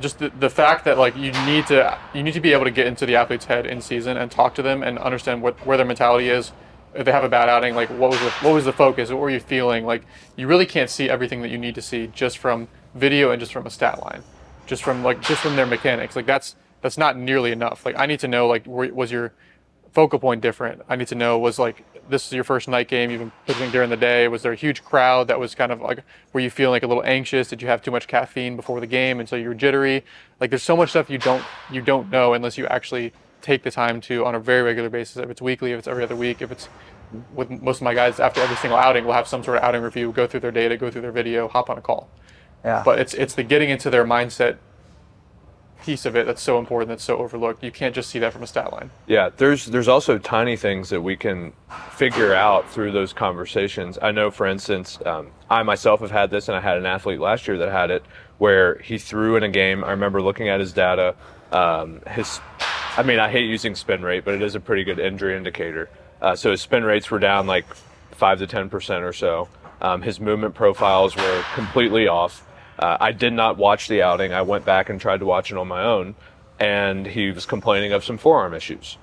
[0.00, 2.70] just the, the fact that like you need to you need to be able to
[2.70, 5.76] get into the athlete's head in season and talk to them and understand what where
[5.76, 6.52] their mentality is
[6.94, 9.18] if they have a bad outing like what was the, what was the focus what
[9.18, 10.02] were you feeling like
[10.36, 13.52] you really can't see everything that you need to see just from video and just
[13.52, 14.22] from a stat line
[14.70, 16.14] just from like just from their mechanics.
[16.14, 17.84] Like that's that's not nearly enough.
[17.84, 19.32] Like I need to know like was your
[19.92, 20.82] focal point different?
[20.88, 23.10] I need to know was like this is your first night game.
[23.10, 24.28] You've been pitching during the day.
[24.28, 26.86] Was there a huge crowd that was kind of like were you feeling like a
[26.86, 27.48] little anxious?
[27.48, 30.04] Did you have too much caffeine before the game and so you're jittery?
[30.38, 33.72] Like there's so much stuff you don't you don't know unless you actually take the
[33.72, 35.16] time to on a very regular basis.
[35.16, 36.68] If it's weekly, if it's every other week, if it's
[37.34, 39.82] with most of my guys after every single outing, we'll have some sort of outing
[39.82, 42.08] review, go through their data, go through their video, hop on a call.
[42.64, 42.82] Yeah.
[42.84, 44.58] But it's it's the getting into their mindset
[45.82, 47.64] piece of it that's so important that's so overlooked.
[47.64, 48.90] You can't just see that from a stat line.
[49.06, 51.52] Yeah, there's there's also tiny things that we can
[51.92, 53.98] figure out through those conversations.
[54.00, 57.20] I know, for instance, um, I myself have had this, and I had an athlete
[57.20, 58.04] last year that had it,
[58.38, 59.82] where he threw in a game.
[59.84, 61.14] I remember looking at his data.
[61.50, 62.40] Um, his,
[62.96, 65.88] I mean, I hate using spin rate, but it is a pretty good injury indicator.
[66.20, 67.64] Uh, so his spin rates were down like
[68.12, 69.48] five to ten percent or so.
[69.80, 72.46] Um, his movement profiles were completely off.
[72.80, 74.32] Uh, I did not watch the outing.
[74.32, 76.14] I went back and tried to watch it on my own,
[76.58, 78.96] and he was complaining of some forearm issues.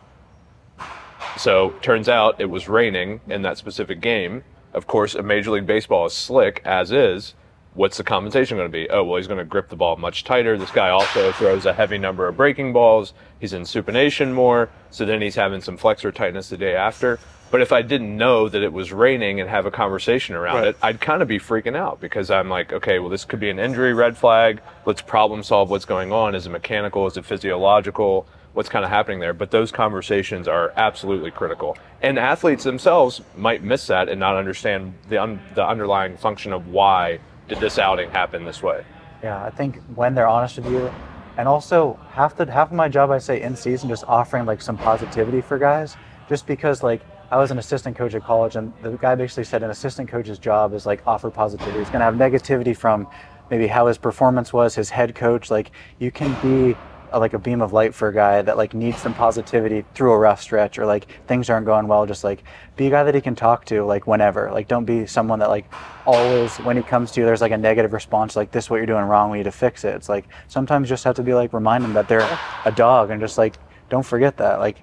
[1.38, 4.44] So turns out it was raining in that specific game.
[4.74, 7.36] Of course, a Major League Baseball is slick as is.
[7.76, 8.90] What's the compensation going to be?
[8.90, 10.58] Oh, well, he's going to grip the ball much tighter.
[10.58, 13.13] This guy also throws a heavy number of breaking balls.
[13.40, 17.20] He's in supination more, so then he's having some flexor tightness the day after.
[17.50, 20.68] But if I didn't know that it was raining and have a conversation around right.
[20.68, 23.50] it, I'd kind of be freaking out because I'm like, okay, well, this could be
[23.50, 24.62] an injury red flag.
[24.86, 26.36] Let's problem solve what's going on.
[26.36, 27.08] Is it mechanical?
[27.08, 28.28] Is it physiological?
[28.54, 29.34] What's kind of happening there?
[29.34, 31.78] But those conversations are absolutely critical.
[32.02, 36.68] And athletes themselves might miss that and not understand the, un- the underlying function of
[36.68, 38.84] why did this outing happen this way.
[39.24, 40.91] Yeah, I think when they're honest with you,
[41.38, 44.62] and also half the half of my job, I say in season, just offering like
[44.62, 45.95] some positivity for guys,
[46.28, 49.61] just because like I was an assistant coach at college, and the guy basically said
[49.61, 51.80] an assistant coach's job is like offer positivity.
[51.80, 53.07] He's going to have negativity from
[53.49, 55.51] maybe how his performance was, his head coach.
[55.51, 56.78] Like you can be
[57.11, 60.13] a, like a beam of light for a guy that like needs some positivity through
[60.13, 62.05] a rough stretch or like things aren't going well.
[62.05, 62.43] Just like
[62.78, 64.49] be a guy that he can talk to like whenever.
[64.51, 65.71] Like don't be someone that like
[66.05, 68.78] always when he comes to you there's like a negative response like this is what
[68.78, 69.30] you're doing wrong.
[69.32, 69.95] We need to fix it.
[69.95, 72.28] It's like sometimes you just have to be like remind them that they're
[72.65, 73.55] a dog and just like
[73.89, 74.78] don't forget that like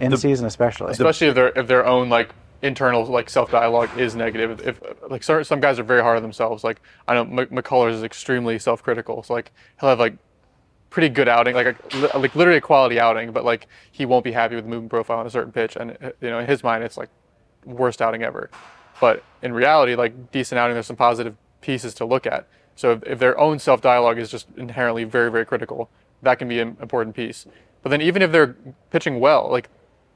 [0.00, 0.92] in season especially.
[0.92, 2.30] especially if their if their own like
[2.62, 4.60] internal like self dialogue is negative.
[4.66, 6.64] If like certain, some guys are very hard on themselves.
[6.64, 9.22] Like I know M- McCullers is extremely self critical.
[9.22, 10.14] So like he'll have like
[10.90, 14.32] pretty good outing, like a, like literally a quality outing, but like he won't be
[14.32, 16.84] happy with the movement profile on a certain pitch, and you know in his mind
[16.84, 17.08] it's like
[17.64, 18.50] worst outing ever.
[19.00, 22.46] But in reality, like decent outing, there's some positive pieces to look at.
[22.76, 25.88] So if, if their own self dialogue is just inherently very very critical,
[26.22, 27.46] that can be an important piece.
[27.82, 28.56] But then even if they're
[28.90, 29.70] pitching well, like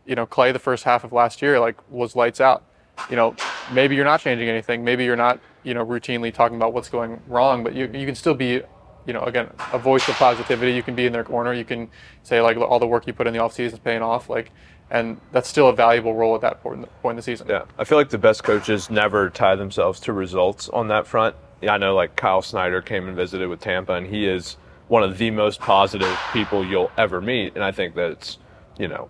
[0.07, 2.65] you know Clay the first half of last year like was lights out.
[3.11, 3.35] You know
[3.73, 4.85] maybe you're not changing anything.
[4.85, 8.15] Maybe you're not you know routinely talking about what's going wrong, but you you can
[8.15, 8.63] still be
[9.07, 10.73] you know, again, a voice of positivity.
[10.73, 11.53] You can be in their corner.
[11.53, 11.89] You can
[12.23, 14.29] say like all the work you put in the off season is paying off.
[14.29, 14.51] Like,
[14.91, 17.49] and that's still a valuable role at that point in the season.
[17.49, 21.37] Yeah, I feel like the best coaches never tie themselves to results on that front.
[21.61, 24.57] Yeah, I know like Kyle Snyder came and visited with Tampa, and he is
[24.89, 27.55] one of the most positive people you'll ever meet.
[27.55, 28.39] And I think that it's,
[28.79, 29.09] you know,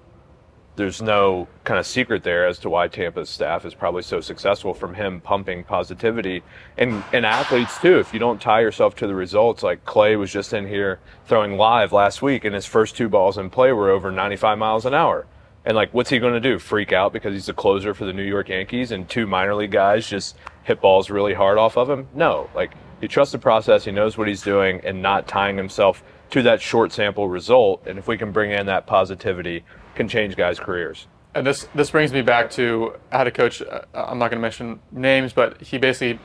[0.77, 4.75] there's no kind of secret there as to why Tampa's staff is probably so successful
[4.75, 6.43] from him pumping positivity
[6.77, 7.99] and and athletes too.
[7.99, 11.57] If you don't tie yourself to the results, like Clay was just in here throwing
[11.57, 14.95] live last week, and his first two balls in play were over 95 miles an
[14.95, 15.27] hour.
[15.65, 16.59] And like, what's he going to do?
[16.59, 19.71] Freak out because he's a closer for the New York Yankees, and two minor league
[19.71, 22.09] guys just hit balls really hard off of him?
[22.15, 26.03] No, like he trusts the process, he knows what he's doing, and not tying himself
[26.31, 27.87] to that short sample result.
[27.87, 29.65] And if we can bring in that positivity
[29.95, 31.07] can change guys' careers.
[31.35, 33.61] And this this brings me back to I had a coach.
[33.61, 36.21] Uh, I'm not going to mention names, but he basically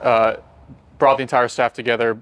[0.00, 0.36] uh,
[0.98, 2.20] brought the entire staff together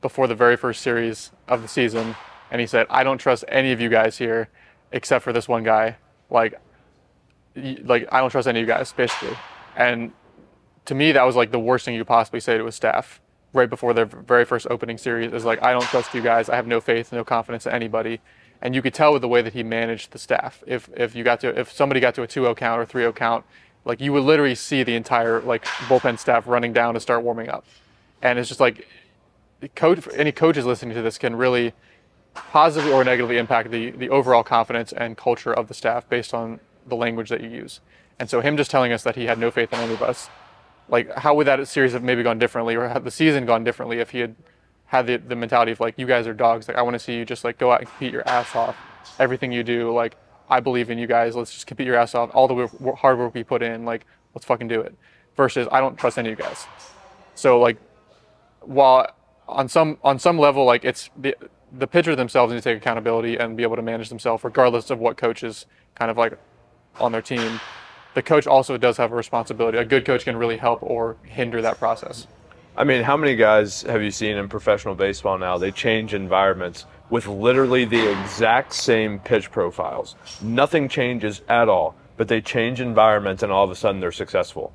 [0.00, 2.16] before the very first series of the season,
[2.50, 4.48] and he said, "I don't trust any of you guys here,
[4.92, 5.96] except for this one guy.
[6.30, 6.58] Like,
[7.54, 9.36] like I don't trust any of you guys, basically."
[9.76, 10.12] And
[10.86, 13.20] to me, that was like the worst thing you could possibly say to a staff
[13.52, 15.34] right before their very first opening series.
[15.34, 16.48] Is like, "I don't trust you guys.
[16.48, 18.20] I have no faith, no confidence in anybody."
[18.60, 20.62] And you could tell with the way that he managed the staff.
[20.66, 23.44] If if you got to if somebody got to a 2-0 count or 3-0 count,
[23.84, 27.48] like you would literally see the entire like bullpen staff running down to start warming
[27.48, 27.64] up,
[28.22, 28.86] and it's just like
[29.74, 31.72] coach any coaches listening to this can really
[32.34, 36.60] positively or negatively impact the the overall confidence and culture of the staff based on
[36.86, 37.80] the language that you use.
[38.18, 40.28] And so him just telling us that he had no faith in any of us,
[40.88, 43.98] like how would that series have maybe gone differently or had the season gone differently
[43.98, 44.34] if he had
[44.88, 46.66] had the, the mentality of like you guys are dogs.
[46.66, 48.76] Like i want to see you just like go out and compete your ass off.
[49.18, 50.16] Everything you do like
[50.50, 51.36] i believe in you guys.
[51.36, 52.30] Let's just compete your ass off.
[52.34, 54.94] All the hard work we put in like let's fucking do it.
[55.36, 56.66] Versus i don't trust any of you guys.
[57.34, 57.76] So like
[58.62, 59.14] while
[59.46, 61.36] on some on some level like it's the
[61.70, 64.98] the pitcher themselves need to take accountability and be able to manage themselves regardless of
[64.98, 66.38] what coach is kind of like
[66.98, 67.60] on their team.
[68.14, 69.76] The coach also does have a responsibility.
[69.76, 72.26] A good coach can really help or hinder that process
[72.78, 75.58] I mean, how many guys have you seen in professional baseball now?
[75.58, 80.14] They change environments with literally the exact same pitch profiles.
[80.40, 84.72] Nothing changes at all, but they change environments and all of a sudden they're successful.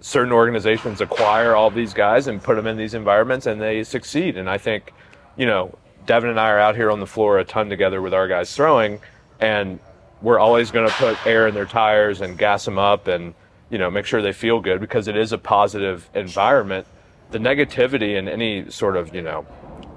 [0.00, 4.36] Certain organizations acquire all these guys and put them in these environments and they succeed.
[4.36, 4.92] And I think,
[5.38, 8.12] you know, Devin and I are out here on the floor a ton together with
[8.12, 9.00] our guys throwing,
[9.40, 9.80] and
[10.20, 13.32] we're always going to put air in their tires and gas them up and,
[13.70, 16.86] you know, make sure they feel good because it is a positive environment
[17.30, 19.46] the negativity in any sort of, you know,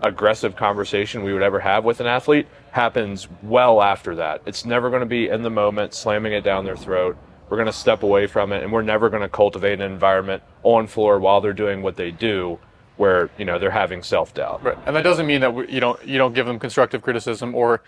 [0.02, 4.42] aggressive conversation we would ever have with an athlete happens well after that.
[4.46, 7.18] It's never going to be in the moment, slamming it down their throat.
[7.50, 10.44] We're going to step away from it, and we're never going to cultivate an environment
[10.64, 12.60] on floor while they're doing what they do,
[12.98, 14.64] where you know they're having self doubt.
[14.64, 17.56] Right, and that doesn't mean that we, you don't you don't give them constructive criticism,
[17.56, 17.82] or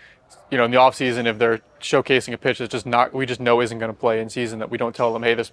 [0.50, 3.26] you know in the off season if they're showcasing a pitch that's just not we
[3.26, 5.52] just know isn't going to play in season that we don't tell them hey this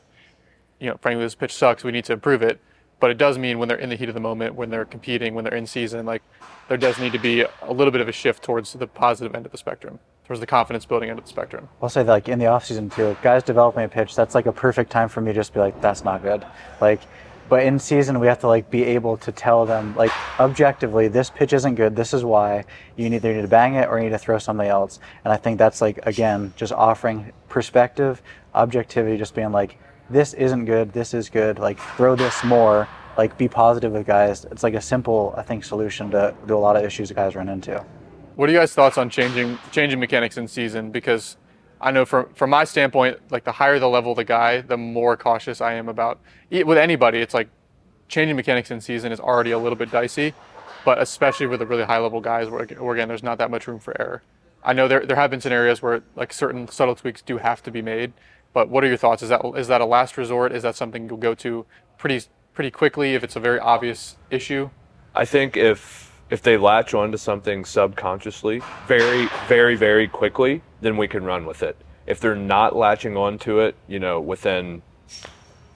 [0.80, 2.60] you know frankly this pitch sucks we need to improve it
[3.00, 5.34] but it does mean when they're in the heat of the moment, when they're competing,
[5.34, 6.22] when they're in season, like
[6.68, 9.46] there does need to be a little bit of a shift towards the positive end
[9.46, 11.70] of the spectrum, towards the confidence building end of the spectrum.
[11.82, 14.46] I'll say that like in the off season too, guys developing a pitch, that's like
[14.46, 16.46] a perfect time for me to just be like, that's not good.
[16.82, 17.02] Like,
[17.48, 21.32] but in season we have to like be able to tell them like objectively, this
[21.32, 21.96] pitch isn't good.
[21.96, 24.68] This is why you either need to bang it or you need to throw something
[24.68, 25.00] else.
[25.24, 28.22] And I think that's like again just offering perspective,
[28.54, 29.80] objectivity, just being like
[30.10, 32.88] this isn't good, this is good, like throw this more,
[33.18, 34.46] like be positive with guys.
[34.46, 37.50] It's like a simple, I think, solution to, to a lot of issues guys run
[37.50, 37.84] into.
[38.36, 40.92] What are you guys' thoughts on changing changing mechanics in season?
[40.92, 41.38] Because
[41.82, 45.18] I know from from my standpoint, like the higher the level the guy, the more
[45.18, 46.20] cautious I am about
[46.52, 47.20] with anybody.
[47.20, 47.50] It's like
[48.08, 50.34] changing mechanics in season is already a little bit dicey.
[50.86, 53.68] but especially with the really high level guys, where, where again, there's not that much
[53.68, 54.24] room for error.
[54.64, 57.72] I know there there have been scenarios where like certain subtle tweaks do have to
[57.72, 58.14] be made,
[58.54, 59.22] but what are your thoughts?
[59.24, 60.52] Is that is that a last resort?
[60.52, 61.66] Is that something you'll go to
[61.98, 64.70] pretty pretty quickly if it's a very obvious issue?
[65.16, 71.08] I think if if they latch onto something subconsciously very very very quickly, then we
[71.08, 71.78] can run with it.
[72.08, 74.82] If they're not latching onto it, you know, within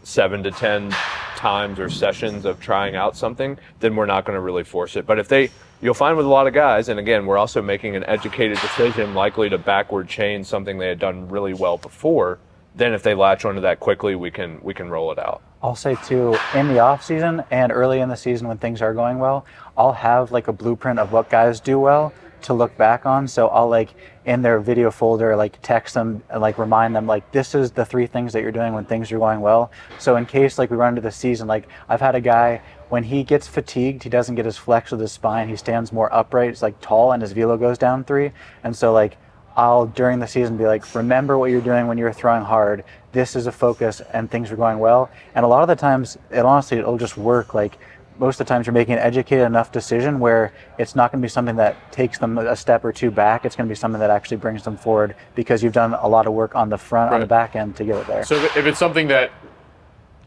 [0.04, 0.90] 7 to 10
[1.36, 5.06] times or sessions of trying out something, then we're not going to really force it.
[5.06, 5.52] But if they
[5.82, 9.14] you'll find with a lot of guys, and again, we're also making an educated decision
[9.14, 12.40] likely to backward chain something they had done really well before,
[12.76, 15.42] then if they latch onto that quickly, we can we can roll it out.
[15.62, 18.94] I'll say too, in the off season and early in the season when things are
[18.94, 19.46] going well,
[19.78, 22.14] I'll have like a blueprint of what guys do well
[22.44, 23.28] to look back on.
[23.28, 23.90] So I'll like
[24.26, 28.08] in their video folder, like text them like remind them like this is the three
[28.08, 29.72] things that you're doing when things are going well.
[30.00, 33.04] So in case like we run into the season, like I've had a guy when
[33.04, 35.48] he gets fatigued, he doesn't get his flex with his spine.
[35.48, 36.50] He stands more upright.
[36.50, 38.32] It's like tall and his velo goes down three.
[38.64, 39.18] And so like
[39.56, 42.84] I'll during the season be like, remember what you're doing when you're throwing hard.
[43.12, 45.10] This is a focus, and things are going well.
[45.36, 47.54] And a lot of the times, it honestly, it'll just work.
[47.54, 47.78] Like
[48.18, 51.26] most of the times, you're making an educated enough decision where it's not going to
[51.26, 53.46] be something that takes them a step or two back.
[53.46, 56.26] It's going to be something that actually brings them forward because you've done a lot
[56.26, 58.24] of work on the front, on the back end to get it there.
[58.24, 59.32] So if if it's something that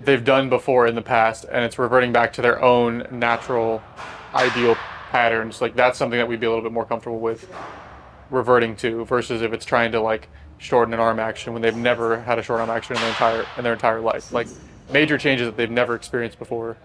[0.01, 3.83] they've done before in the past and it's reverting back to their own natural
[4.35, 4.77] ideal
[5.11, 7.51] patterns, like that's something that we'd be a little bit more comfortable with
[8.31, 12.20] reverting to versus if it's trying to like shorten an arm action when they've never
[12.20, 14.33] had a short arm action in their entire in their entire life.
[14.33, 14.49] Like
[14.93, 16.77] major changes that they've never experienced before.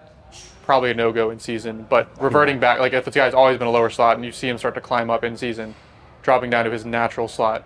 [0.64, 3.68] Probably a no go in season, but reverting back, like if this guy's always been
[3.68, 5.76] a lower slot and you see him start to climb up in season,
[6.22, 7.66] dropping down to his natural slot,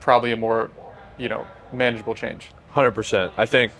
[0.00, 0.70] probably a more,
[1.18, 2.50] you know, manageable change.
[2.70, 3.32] Hundred percent.
[3.36, 3.72] I think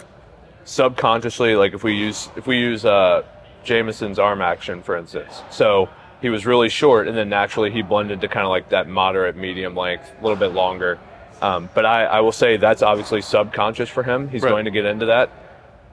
[0.64, 3.22] subconsciously, like if we use if we use uh,
[3.62, 5.89] Jameson's arm action, for instance, so
[6.23, 9.37] he was really short, and then naturally he blended to kind of like that moderate
[9.37, 10.99] medium length, a little bit longer.
[11.43, 14.29] Um, but I, I will say that's obviously subconscious for him.
[14.29, 14.51] He's Right.
[14.51, 15.31] going to get into that.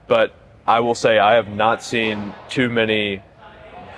[0.06, 0.32] But
[0.66, 3.22] I will say I have not seen too many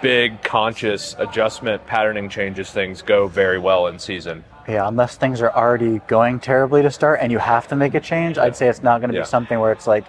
[0.02, 4.44] big conscious adjustment patterning changes things go very well in season.
[4.68, 8.00] Yeah, unless things are already going terribly to start and you have to make a
[8.00, 9.22] change, I'd say it's not going to Yeah.
[9.22, 10.04] be something where it's like,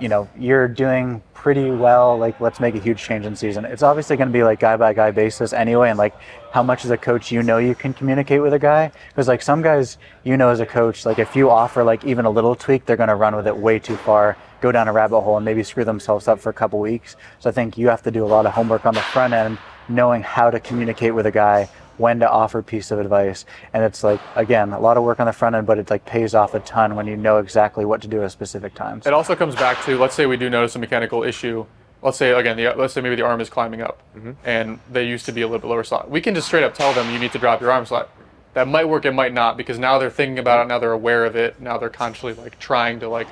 [0.00, 3.64] you know, you're doing pretty well, like let's make a huge change in season.
[3.64, 6.14] It's obviously going to be like guy by guy basis anyway, and like
[6.52, 8.90] how much as a coach you know you can communicate with a guy.
[9.08, 12.24] Because like some guys, you know, as a coach, like if you offer like even
[12.24, 14.92] a little tweak, they're going to run with it way too far, go down a
[14.92, 17.16] rabbit hole, and maybe screw themselves up for a couple weeks.
[17.38, 19.58] So I think you have to do a lot of homework on the front end,
[19.88, 21.68] knowing how to communicate with a guy
[21.98, 23.44] when to offer piece of advice.
[23.72, 26.04] And it's like, again, a lot of work on the front end, but it like
[26.04, 29.06] pays off a ton when you know exactly what to do at specific times.
[29.06, 31.66] It also comes back to let's say we do notice a mechanical issue.
[32.02, 34.32] Let's say again, the, let's say maybe the arm is climbing up, mm-hmm.
[34.44, 36.10] and they used to be a little bit lower slot.
[36.10, 38.10] We can just straight up tell them you need to drop your arm slot.
[38.54, 41.24] That might work, it might not, because now they're thinking about it, now they're aware
[41.24, 43.28] of it, now they're consciously like trying to like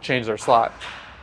[0.00, 0.72] change their slot.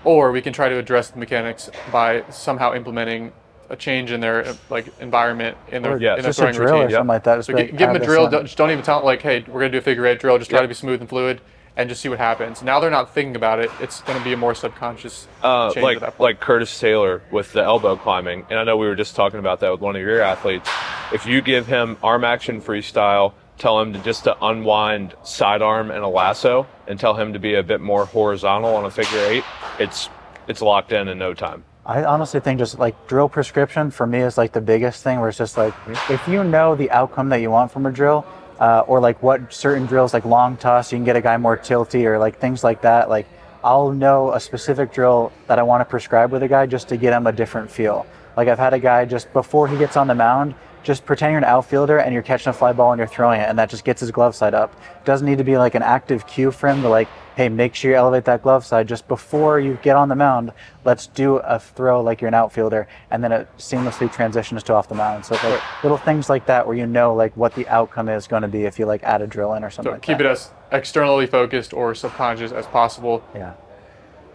[0.04, 3.34] Or we can try to address the mechanics by somehow implementing
[3.70, 6.56] a change in their like environment in their, Or Yeah, in their just a throwing
[6.56, 6.88] drill routine.
[6.88, 7.46] or something like that.
[7.46, 8.30] So be like, give them a drill.
[8.30, 10.38] Don't, just don't even tell them like, hey, we're gonna do a figure eight drill.
[10.38, 10.64] Just try Yep.
[10.64, 11.40] to be smooth and fluid,
[11.78, 12.62] and just see what happens.
[12.64, 13.70] Now they're not thinking about it.
[13.80, 16.20] It's gonna be a more subconscious uh, change like at that point.
[16.20, 19.60] like Curtis Taylor with the elbow climbing, and I know we were just talking about
[19.62, 20.70] that with one of your athletes.
[21.14, 26.04] If you give him arm action freestyle, tell him to just to unwind sidearm and
[26.04, 29.44] a lasso, and tell him to be a bit more horizontal on a figure eight,
[29.80, 30.10] it's
[30.48, 31.64] it's locked in in no time.
[31.90, 35.30] I honestly think just like drill prescription for me is like the biggest thing where
[35.30, 35.74] it's just like
[36.08, 38.28] if you know the outcome that you want from a drill
[38.60, 41.58] uh, or like what certain drills like long toss you can get a guy more
[41.58, 43.26] tilty or like things like that like
[43.64, 46.96] I'll know a specific drill that I want to prescribe with a guy just to
[46.98, 48.06] get him a different feel.
[48.38, 51.40] Like I've had a guy just before he gets on the mound just pretend you're
[51.40, 53.84] an outfielder and you're catching a fly ball and you're throwing it and that just
[53.84, 54.80] gets his glove side up.
[55.06, 57.08] Doesn't need to be like an active cue for him to like,
[57.40, 60.52] hey, make sure you elevate that glove side just before you get on the mound.
[60.84, 64.90] Let's do a throw like you're an outfielder and then it seamlessly transitions to off
[64.90, 65.24] the mound.
[65.24, 68.42] So like little things like that where you know like what the outcome is going
[68.42, 70.26] to be if you like add a drill in or something So like keep that.
[70.26, 73.54] it as externally focused or subconscious as possible yeah.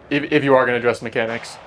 [0.09, 1.59] if, if you are going to address mechanics.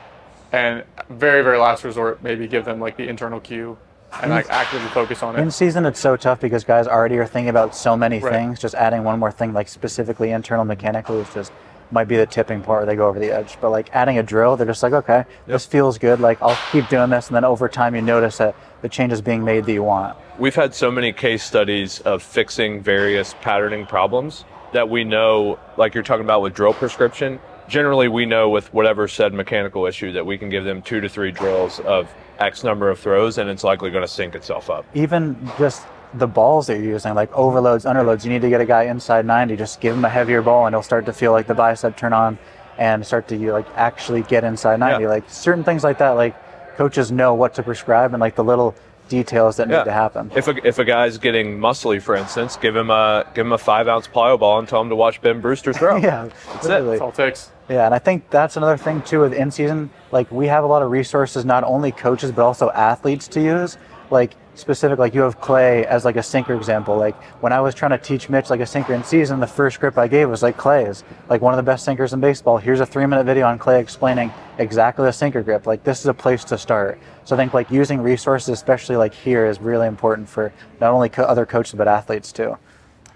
[0.52, 3.78] And very, very last resort, maybe give them like the internal cue
[4.22, 7.50] and like actively focus on In season, it's so tough because guys already are thinking
[7.50, 8.34] about so many Right.
[8.34, 8.60] things.
[8.60, 11.54] Just adding one more thing, like specifically internal mechanically, is just
[11.92, 13.60] might be the tipping point where they go over the edge.
[13.60, 16.20] But like adding a drill, they're just like, okay, this feels good.
[16.20, 19.22] Like I'll keep doing this, and then over time, you notice that the change is
[19.22, 20.18] being made that you want.
[20.36, 25.94] We've had so many case studies of fixing various patterning problems that we know, like
[25.96, 27.42] you're talking about with drill prescription.
[27.68, 31.10] Generally, we know with whatever said mechanical issue that we can give them two to
[31.10, 34.86] three drills of X number of throws, and it's likely going to sync itself up.
[34.94, 38.66] Even just the balls that you're using, like overloads, underloads, you need to get a
[38.66, 41.48] guy inside 90, just give him a heavier ball and he'll start to feel like
[41.48, 42.38] the bicep turn on
[42.78, 45.04] and start to you like actually get inside 90.
[45.04, 45.10] Yeah.
[45.10, 46.36] Like certain things like that, like
[46.78, 48.74] coaches know what to prescribe and like the little
[49.10, 49.80] details that Yeah.
[49.80, 50.32] need to happen.
[50.36, 53.58] If a, if a guy's getting muscly, for instance, give him a give him a
[53.58, 55.96] five ounce plyo ball and tell him to watch Ben Brewster throw.
[55.98, 56.70] yeah, That's it.
[56.70, 56.90] literally.
[56.92, 57.52] That's all it takes.
[57.70, 59.90] Yeah, and I think that's another thing too with in season.
[60.12, 63.78] Like we have a lot of resources, not only coaches but also athletes to use.
[64.10, 66.96] Like specific, like you have Clay as like a sinker example.
[66.96, 69.82] Like when I was trying to teach Mitch like a sinker in season, the first
[69.82, 72.58] grip I gave was like Clay's, like one of the best sinkers in baseball.
[72.58, 75.68] Here's a three minute video on Clay explaining exactly the sinker grip.
[75.68, 76.98] Like this is a place to start.
[77.26, 81.10] So I think like using resources, especially like here, is really important for not only
[81.10, 82.58] co- other coaches but athletes too.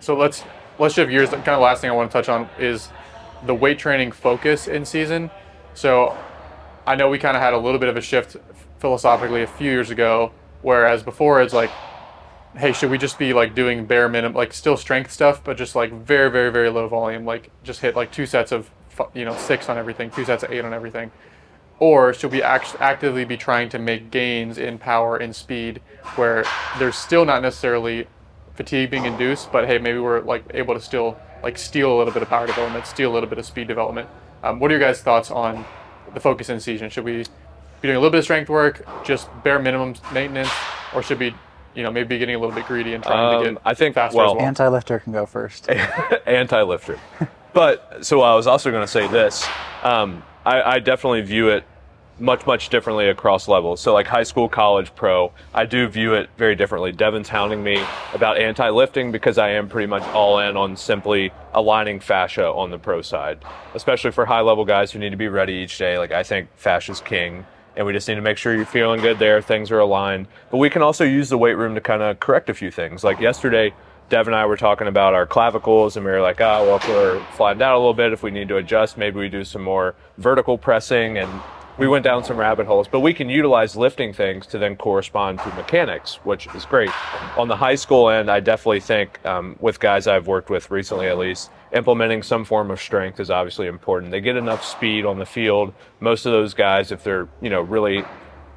[0.01, 0.43] So let's
[0.77, 1.29] let's shift gears.
[1.29, 2.89] The kind of last thing I want to touch on is
[3.45, 5.31] the weight training focus in season.
[5.73, 6.17] So
[6.85, 8.37] I know we kind of had a little bit of a shift
[8.79, 10.31] philosophically a few years ago,
[10.61, 11.71] whereas before it's like,
[12.55, 15.75] hey, should we just be like doing bare minimum, like still strength stuff, but just
[15.75, 18.69] like very, very, very low volume, like just hit like two sets of
[19.13, 21.11] you know six on everything, two sets of eight on everything,
[21.79, 25.81] or should we act- actively be trying to make gains in power and speed
[26.15, 26.43] where
[26.77, 28.05] there's still not necessarily
[28.55, 32.13] fatigue being induced, but hey, maybe we're like able to still like steal a little
[32.13, 34.07] bit of power development, steal a little bit of speed development.
[34.43, 35.65] Um, what are your guys' thoughts on
[36.13, 36.89] the focus in season?
[36.89, 37.25] Should we be
[37.83, 40.49] doing a little bit of strength work, just bare minimum maintenance,
[40.93, 41.33] or should we,
[41.73, 43.73] you know, maybe be getting a little bit greedy and trying to Um, get I
[43.73, 44.45] think, faster well- as well?
[44.45, 45.69] Anti lifter can go first.
[46.25, 46.99] anti lifter.
[47.53, 49.47] but so I was also going to say this.
[49.83, 51.63] Um, I, I definitely view it
[52.22, 53.82] much much differently across levels.
[53.82, 56.91] So like high school, college, pro, I do view it very differently.
[56.91, 61.32] Devin's hounding me about anti lifting because I am pretty much all in on simply
[61.53, 63.39] aligning fascia on the pro side,
[63.74, 65.97] especially for high level guys who need to be ready each day.
[65.97, 67.45] Like I think fascia's king.
[67.74, 70.28] And we just need to make sure you're feeling good there, things are aligned.
[70.51, 73.01] But we can also use the weight room to kind of correct a few things.
[73.01, 73.74] Like yesterday,
[74.09, 76.88] Dev and I were talking about our clavicles, and we were like, oh, well, if
[76.89, 79.63] we're flattened out a little bit, if we need to adjust, maybe we do some
[79.63, 81.17] more vertical pressing.
[81.17, 81.32] And
[81.82, 82.88] we went down some rabbit holes.
[82.88, 86.91] But we can utilize lifting things to then correspond to mechanics, which is great.
[87.39, 91.07] On the high school end, I definitely think, um, with guys I've worked with recently
[91.07, 94.11] at least, implementing some form of strength is obviously important.
[94.11, 95.73] They get enough speed on the field.
[95.99, 98.05] Most of those guys, if they're, you know, really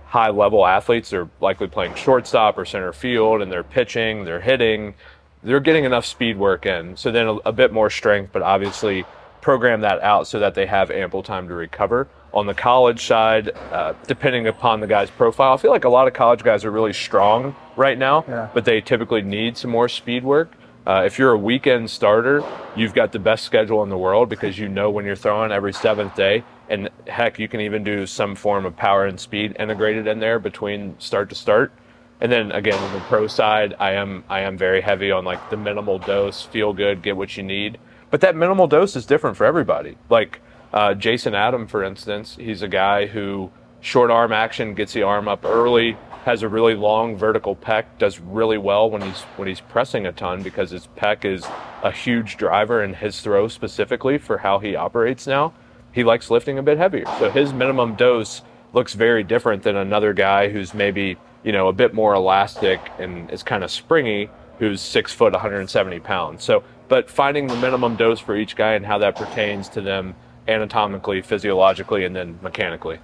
[0.04, 4.94] high level athletes they're likely playing shortstop or center field and they're pitching, they're hitting,
[5.42, 6.94] they're getting enough speed work in.
[6.94, 9.06] So then a, a bit more strength, but obviously
[9.40, 12.06] program that out so that they have ample time to recover.
[12.34, 16.08] On the college side, uh, depending upon the guy's profile, I feel like a lot
[16.08, 18.48] of college guys are really strong right now, Yeah.
[18.52, 20.52] but they typically need some more speed work.
[20.84, 22.42] Uh, if you're a weekend starter,
[22.74, 25.72] you've got the best schedule in the world because you know when you're throwing every
[25.72, 26.42] seventh day.
[26.68, 30.40] And heck, you can even do some form of power and speed integrated in there
[30.40, 31.72] between start to start.
[32.20, 35.50] And then again, on the pro side, I am I am very heavy on like
[35.50, 37.78] the minimal dose, feel good, get what you need.
[38.10, 39.96] But that minimal dose is different for everybody.
[40.10, 40.40] Like
[40.74, 43.48] uh, Jason Adam, for instance, he's a guy who
[43.80, 48.18] short arm action gets the arm up early, has a really long vertical pec, does
[48.18, 51.46] really well when he's when he's pressing a ton because his pec is
[51.84, 55.54] a huge driver in his throw specifically for how he operates now.
[55.92, 57.04] He likes lifting a bit heavier.
[57.20, 61.72] So his minimum dose looks very different than another guy who's maybe, you know, a
[61.72, 66.42] bit more elastic and is kind of springy, who's six foot, 170 pounds.
[66.42, 70.16] So, but finding the minimum dose for each guy and how that pertains to them
[70.46, 72.98] anatomically, physiologically, and then mechanically.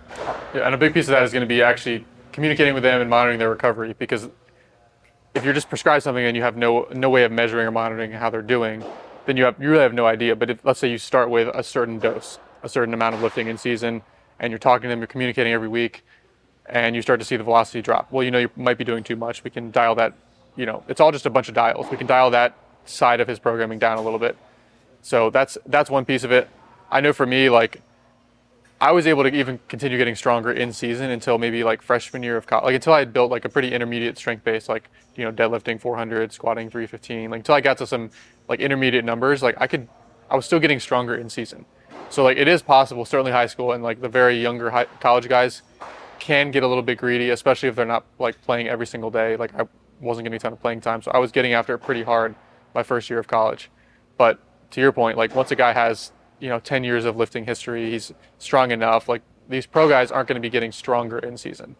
[0.54, 3.00] Yeah, and a big piece of that is going to be actually communicating with them
[3.00, 4.28] and monitoring their recovery because
[5.34, 8.12] if you're just prescribed something and you have no no way of measuring or monitoring
[8.12, 8.84] how they're doing,
[9.26, 10.34] then you have you really have no idea.
[10.36, 13.46] But if let's say you start with a certain dose, a certain amount of lifting
[13.46, 14.02] in season,
[14.38, 16.04] and you're talking to them, you're communicating every week,
[16.66, 18.10] and you start to see the velocity drop.
[18.10, 19.44] Well, you know you might be doing too much.
[19.44, 20.14] We can dial that.
[20.56, 21.90] You know, it's all just a bunch of dials.
[21.90, 24.36] We can dial that side of his programming down a little bit.
[25.00, 26.48] So that's that's one piece of it.
[26.90, 27.82] I know for me, like
[28.80, 32.36] I was able to even continue getting stronger in season until maybe like freshman year
[32.36, 35.24] of college, like until I had built like a pretty intermediate strength base, like you
[35.24, 38.10] know deadlifting 400, squatting 315, like until I got to some
[38.48, 39.86] like intermediate numbers, like I could,
[40.30, 41.66] I was still getting stronger in season.
[42.08, 45.28] So like it is possible, certainly high school and like the very younger high, college
[45.28, 45.62] guys
[46.18, 49.36] can get a little bit greedy, especially if they're not like playing every single day.
[49.36, 49.68] Like I
[50.00, 52.34] wasn't getting a ton of playing time, so I was getting after it pretty hard
[52.74, 53.70] my first year of college.
[54.16, 54.38] But
[54.70, 57.90] to your point, like once a guy has you know 10 years of lifting history,
[57.90, 59.08] he's strong enough.
[59.08, 61.76] Like these pro guys aren't going to be getting stronger in season.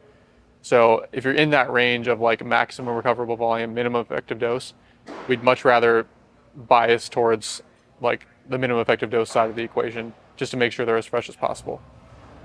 [0.62, 4.74] So if you're in that range of like maximum recoverable volume, minimum effective dose,
[5.26, 6.06] we'd much rather
[6.54, 7.62] bias towards
[8.00, 11.06] like the minimum effective dose side of the equation just to make sure they're as
[11.06, 11.80] fresh as possible.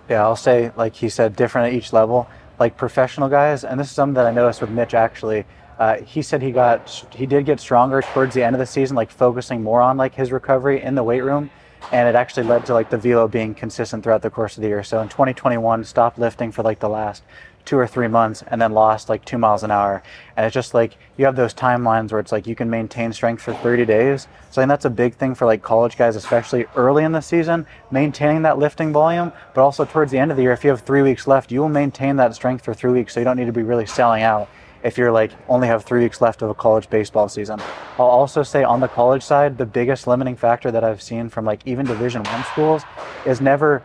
[0.10, 2.28] Yeah, I'll say, like he said, different at each level.
[2.58, 5.46] like professional guys, and this is something that I noticed with Mitch actually.
[5.78, 8.96] Uh, he said he got he did get stronger towards the end of the season,
[8.96, 11.50] like focusing more on like his recovery in the weight room,
[11.92, 14.68] and it actually led to like the velo being consistent throughout the course of the
[14.68, 14.84] year.
[14.84, 17.24] So in 2021, stopped lifting for like the last
[17.66, 20.04] two or three months and then lost like two miles an hour.
[20.38, 23.42] And it's just like you have those timelines where it's like you can maintain strength
[23.42, 24.28] for 30 days.
[24.52, 27.22] So I think that's a big thing for like college guys, especially early in the
[27.22, 29.34] season, maintaining that lifting volume.
[29.54, 31.60] But also towards the end of the year, if you have three weeks left, you
[31.60, 33.14] will maintain that strength for three weeks.
[33.14, 34.48] So you don't need to be really selling out
[34.86, 37.60] if you're like only have three weeks left of a college baseball season.
[37.98, 41.44] I'll also say on the college side, the biggest limiting factor that I've seen from
[41.44, 42.84] like even Division One schools
[43.26, 43.82] is never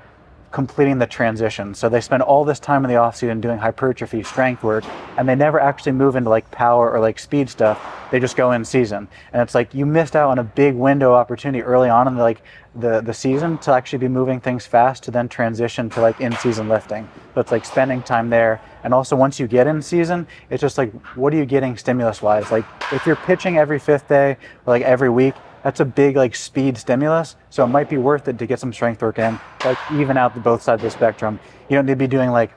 [0.51, 1.75] completing the transition.
[1.75, 4.85] So they spend all this time in the offseason doing hypertrophy, strength work,
[5.17, 7.81] and they never actually move into like power or like speed stuff.
[8.11, 9.07] They just go in season.
[9.33, 12.23] And it's like you missed out on a big window opportunity early on in the,
[12.23, 12.43] like
[12.75, 16.33] the, the season to actually be moving things fast to then transition to like in
[16.37, 17.09] season lifting.
[17.35, 18.61] So it's like spending time there.
[18.83, 22.23] And also once you get in season, it's just like what are you getting stimulus
[22.23, 22.51] wise?
[22.51, 26.35] Like if you're pitching every fifth day or like every week, that's a big like
[26.35, 27.37] speed stimulus.
[27.51, 30.35] So it might be worth it to get some strength work in, like even out
[30.35, 31.39] the both sides of the spectrum.
[31.69, 32.51] You don't need to be doing like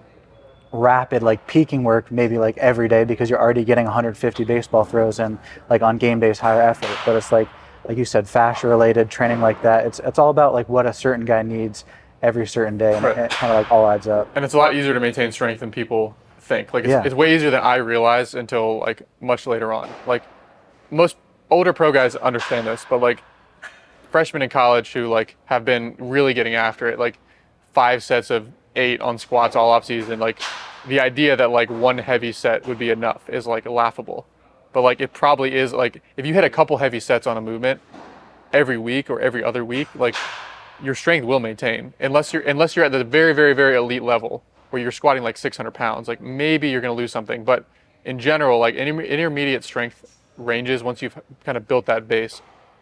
[0.71, 5.19] rapid like peaking work maybe like every day because you're already getting 150 baseball throws
[5.19, 5.37] in
[5.69, 6.89] like on game days higher effort.
[7.05, 7.47] But it's like
[7.87, 9.85] like you said, fascia related training like that.
[9.85, 11.83] It's it's all about like what a certain guy needs
[12.21, 13.17] every certain day, and Right.
[13.17, 14.29] it, kind of like all adds up.
[14.35, 16.73] and it's a lot easier to maintain strength than people think.
[16.73, 17.03] Like it's, Yeah.
[17.03, 19.89] it's way easier than I realized until like much later on.
[20.07, 20.23] Like
[20.89, 21.17] most
[21.53, 23.23] older pro guys understand this, but like
[24.11, 27.19] freshmen in college who like have been really getting after it, like
[27.73, 30.41] five sets of eight on squats all off season, like
[30.87, 34.25] the idea that like one heavy set would be enough is like laughable.
[34.73, 37.41] But like it probably is like if you hit a couple heavy sets on a
[37.41, 37.79] movement
[38.51, 40.15] every week or every other week, like
[40.81, 44.43] your strength will maintain unless you're unless you're at the very very very elite level
[44.71, 46.07] where you're squatting like 600 pounds.
[46.07, 47.65] Like maybe you're going to lose something, but
[48.05, 52.41] in general, like inter- intermediate strength ranges once you've kind of built that base,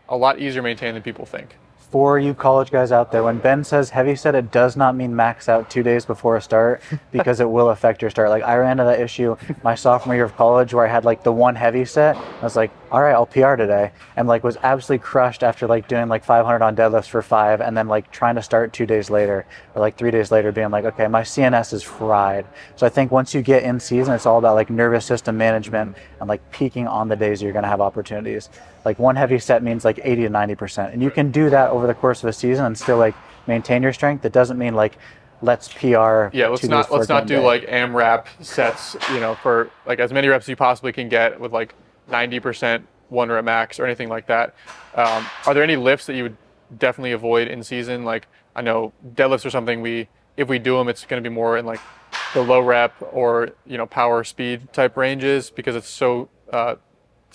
[0.09, 1.57] a lot easier to maintain than people think.
[1.91, 5.13] For you college guys out there, when Ben says heavy set, it does not mean
[5.13, 6.81] max out two days before a start
[7.11, 8.29] because it will affect your start.
[8.29, 11.23] Like I ran into that issue my sophomore year of college where I had like
[11.23, 12.15] the one heavy set.
[12.15, 15.87] I was like, all right, I'll PR today, and like was absolutely crushed after like
[15.87, 19.09] doing like 500 on deadlifts for five, and then like trying to start two days
[19.09, 22.45] later or like three days later, being like, okay, my CNS is fried.
[22.75, 25.95] So I think once you get in season, it's all about like nervous system management
[26.19, 28.49] and like peaking on the days you're going to have opportunities.
[28.83, 31.69] Like one heavy set means like 80 to 90 percent, and you can do that
[31.69, 33.15] over the course of a season and still like
[33.47, 34.25] maintain your strength.
[34.25, 34.97] It doesn't mean like
[35.41, 36.27] let's PR.
[36.33, 37.45] Yeah, let's not let's not do day.
[37.45, 41.39] like AMRAP sets, you know, for like as many reps as you possibly can get
[41.39, 41.73] with like
[42.11, 44.55] 90% one rep max or anything like that.
[44.95, 46.37] Um, are there any lifts that you would
[46.77, 48.05] definitely avoid in season?
[48.05, 50.07] Like I know deadlifts are something we
[50.37, 51.79] if we do them, it's going to be more in like
[52.33, 56.75] the low rep or you know power speed type ranges because it's so uh,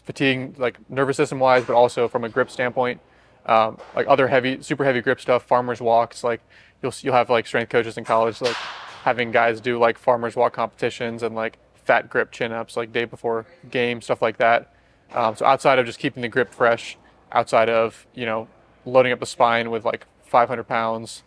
[0.04, 3.00] fatiguing, like nervous system wise, but also from a grip standpoint.
[3.44, 6.24] Um, like other heavy, super heavy grip stuff, farmers walks.
[6.24, 6.40] Like
[6.82, 8.56] you'll you'll have like strength coaches in college, like
[9.04, 13.04] having guys do like farmers walk competitions and like fat grip chin ups, like day
[13.04, 14.74] before game stuff like that.
[15.14, 16.98] Um, so outside of just keeping the grip fresh,
[17.32, 18.48] outside of you know
[18.84, 21.22] loading up the spine with like 500 pounds,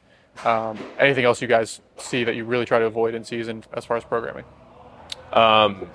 [0.45, 3.85] um, anything else you guys see that you really try to avoid in season as
[3.85, 4.43] far as programming?
[5.33, 5.89] Um,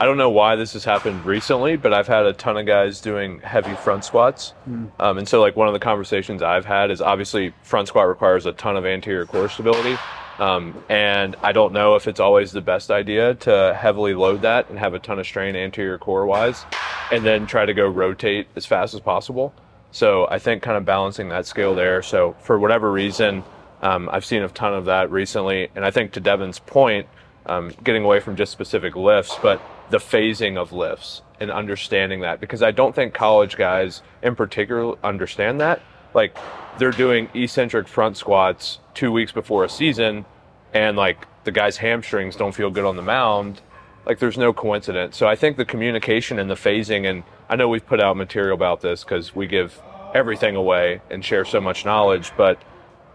[0.00, 3.00] I don't know why this has happened recently, but I've had a ton of guys
[3.00, 4.52] doing heavy front squats.
[4.98, 8.44] Um, and so, like, one of the conversations I've had is obviously front squat requires
[8.44, 9.96] a ton of anterior core stability.
[10.38, 14.68] Um, and I don't know if it's always the best idea to heavily load that
[14.68, 16.64] and have a ton of strain anterior core wise,
[17.12, 19.54] and then try to go rotate as fast as possible.
[19.92, 22.02] So I think kind of balancing that scale there.
[22.02, 23.44] So for whatever reason,
[23.80, 27.06] um, I've seen a ton of that recently, and I think to Devin's point,
[27.46, 29.60] um, getting away from just specific lifts, but
[29.90, 34.96] the phasing of lifts and understanding that because I don't think college guys in particular
[35.04, 35.80] understand that.
[36.14, 36.36] Like
[36.78, 40.24] they're doing eccentric front squats two weeks before a season,
[40.72, 43.60] and like the guy's hamstrings don't feel good on the mound.
[44.06, 45.16] Like there's no coincidence.
[45.16, 48.54] So I think the communication and the phasing, and I know we've put out material
[48.54, 49.80] about this because we give
[50.14, 52.62] everything away and share so much knowledge, but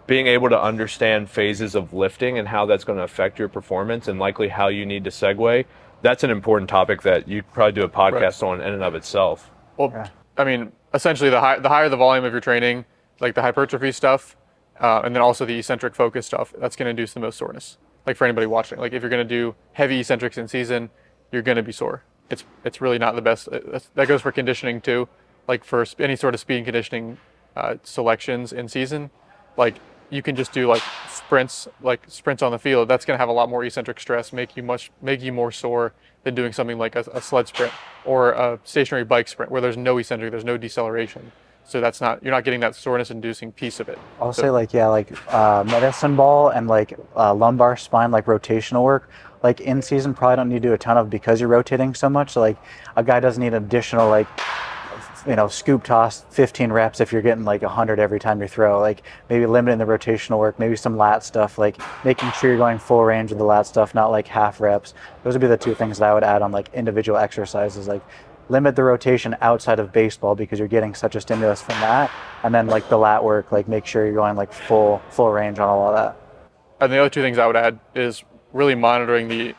[0.07, 4.07] being able to understand phases of lifting and how that's going to affect your performance
[4.07, 5.63] and likely how you need to segue,
[6.01, 9.51] that's an important topic that you probably do a podcast on in and of itself.
[9.77, 12.85] Well, I mean, essentially, the, high, the higher the volume of your training,
[13.19, 14.35] like the hypertrophy stuff,
[14.79, 17.77] uh, and then also the eccentric focus stuff, that's going to induce the most soreness.
[18.05, 20.89] Like for anybody watching, like if you're going to do heavy eccentrics in season,
[21.31, 22.03] you're going to be sore.
[22.29, 23.49] It's it's really not the best.
[23.49, 25.07] uh, That goes for conditioning too.
[25.47, 27.17] Like for any sort of speed and conditioning
[27.55, 29.09] uh, selections in season,
[29.57, 29.75] like
[30.09, 30.81] you can just do like
[31.29, 34.33] sprints like sprints on the field, that's going to have a lot more eccentric stress,
[34.33, 37.71] make you much make you more sore than doing something like a, a sled sprint
[38.03, 41.31] or a stationary bike sprint where there's no eccentric, there's no deceleration.
[41.65, 43.99] So that's not you're not getting that soreness inducing piece of it.
[44.19, 48.25] I'll So- say like yeah, like uh, medicine ball and like uh, lumbar spine, like
[48.25, 49.07] rotational work.
[49.43, 52.09] Like in season, probably don't need to do a ton of because you're rotating so
[52.09, 52.31] much.
[52.31, 52.57] So like
[52.97, 54.27] a guy doesn't need additional like
[55.27, 58.79] you know scoop toss 15 reps if you're getting like 100 every time you throw.
[58.79, 62.79] Like maybe limiting the rotational work, maybe some lat stuff, like making sure you're going
[62.79, 64.93] full range of the lat stuff, not like half reps.
[65.23, 68.03] Those would be the two things that I would add on like individual exercises, like
[68.49, 72.09] limit the rotation outside of baseball because you're getting such a stimulus from that
[72.41, 75.59] and then like the lat work like make sure you're going like full full range
[75.59, 76.17] on all of that
[76.81, 79.53] And the other two things I would add is really monitoring the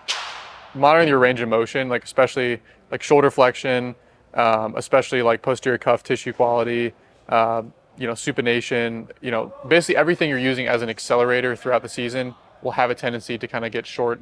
[0.75, 3.95] monitoring your range of motion, like especially like shoulder flexion,
[4.35, 6.93] um, especially like posterior cuff tissue quality,
[7.29, 11.89] um, you know, supination, you know, basically everything you're using as an accelerator throughout the
[11.89, 14.21] season will have a tendency to kind of get short,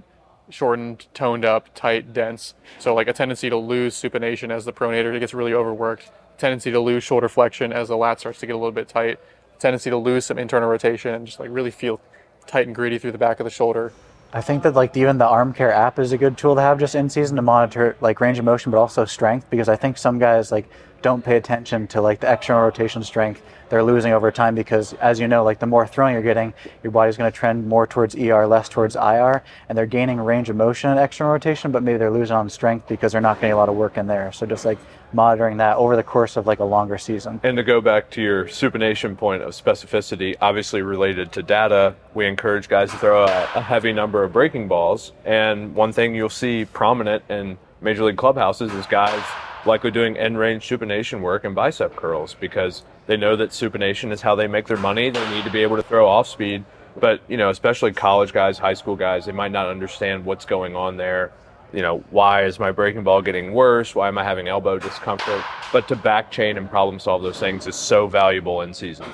[0.50, 2.54] shortened, toned up, tight, dense.
[2.78, 6.80] So like a tendency to lose supination as the pronator gets really overworked, tendency to
[6.80, 9.20] lose shoulder flexion as the lat starts to get a little bit tight,
[9.58, 12.00] tendency to lose some internal rotation and just like really feel
[12.46, 13.92] tight and gritty through the back of the shoulder.
[14.32, 16.78] I think that like even the arm care app is a good tool to have
[16.78, 19.96] just in season to monitor like range of motion but also strength because i think
[19.96, 20.68] some guys like
[21.00, 25.20] don't pay attention to like the external rotation strength they're losing over time because as
[25.20, 26.52] you know like the more throwing you're getting
[26.82, 30.50] your body's going to trend more towards er less towards ir and they're gaining range
[30.50, 33.52] of motion and external rotation but maybe they're losing on strength because they're not getting
[33.52, 34.32] a lot of work in there.
[34.32, 34.78] So just like
[35.12, 38.22] monitoring that over the course of like a longer season And to go back to
[38.22, 43.42] your supination point of specificity, obviously related to data, we encourage guys to throw a,
[43.54, 45.12] a heavy number of breaking balls.
[45.24, 49.22] And one thing you'll see prominent in major league clubhouses is guys
[49.64, 54.20] likely doing end range supination work and bicep curls because they know that supination is
[54.20, 55.10] how they make their money.
[55.10, 56.64] They need to be able to throw off speed.
[56.98, 60.74] But, you know, especially college guys, high school guys, they might not understand what's going
[60.74, 61.32] on there
[61.72, 63.94] you know, why is my breaking ball getting worse?
[63.94, 65.42] Why am I having elbow discomfort?
[65.72, 69.06] But to back chain and problem solve those things is so valuable in season.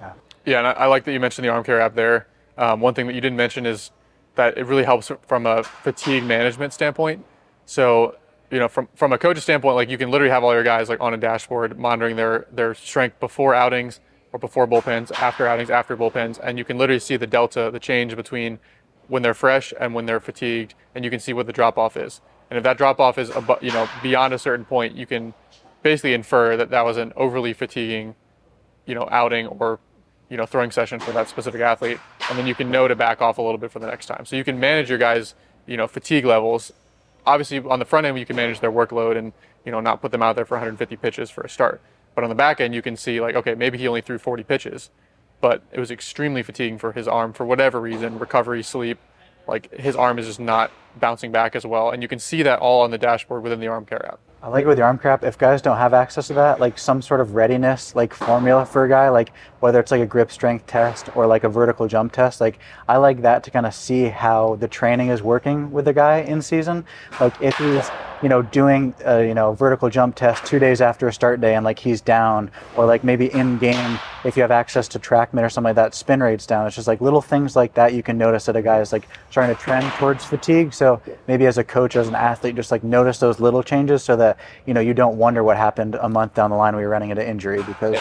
[0.00, 0.12] Yeah,
[0.46, 2.28] yeah and I, I like that you mentioned the arm care app there.
[2.56, 3.90] Um, one thing that you didn't mention is
[4.36, 7.24] that it really helps from a fatigue management standpoint.
[7.66, 8.16] So,
[8.50, 10.88] you know, from from a coach's standpoint, like you can literally have all your guys
[10.88, 14.00] like on a dashboard monitoring their their strength before outings
[14.32, 17.80] or before bullpens, after outings, after bullpens, and you can literally see the delta, the
[17.80, 18.60] change between
[19.08, 21.96] when they're fresh and when they're fatigued, and you can see what the drop off
[21.96, 22.20] is.
[22.50, 25.34] And if that drop off is, abo- you know, beyond a certain point, you can
[25.82, 28.14] basically infer that that was an overly fatiguing
[28.86, 29.78] you know, outing or,
[30.28, 31.98] you know, throwing session for that specific athlete.
[32.28, 34.24] And then you can know to back off a little bit for the next time.
[34.24, 35.34] So you can manage your guys,
[35.66, 36.72] you know, fatigue levels.
[37.26, 39.32] Obviously on the front end, you can manage their workload and,
[39.64, 41.80] you know, not put them out there for 150 pitches for a start.
[42.16, 44.42] But on the back end, you can see like, okay, maybe he only threw 40
[44.42, 44.90] pitches,
[45.40, 48.98] but it was extremely fatiguing for his arm for whatever reason, recovery, sleep.
[49.50, 51.90] Like his arm is just not bouncing back as well.
[51.90, 54.20] And you can see that all on the dashboard within the arm care app.
[54.42, 55.22] I like it with your arm crap.
[55.22, 58.86] If guys don't have access to that, like some sort of readiness, like formula for
[58.86, 62.12] a guy, like whether it's like a grip strength test or like a vertical jump
[62.12, 65.84] test, like I like that to kind of see how the training is working with
[65.84, 66.86] the guy in season.
[67.20, 67.90] Like if he's,
[68.22, 71.54] you know, doing a, you know, vertical jump test two days after a start day
[71.54, 75.42] and like he's down, or like maybe in game, if you have access to TrackMan
[75.42, 76.66] or something like that, spin rate's down.
[76.66, 79.06] It's just like little things like that you can notice that a guy is like
[79.30, 80.72] starting to trend towards fatigue.
[80.72, 84.16] So maybe as a coach, as an athlete, just like notice those little changes so
[84.16, 84.29] that
[84.66, 87.10] you know you don't wonder what happened a month down the line we you're running
[87.10, 88.00] into injury because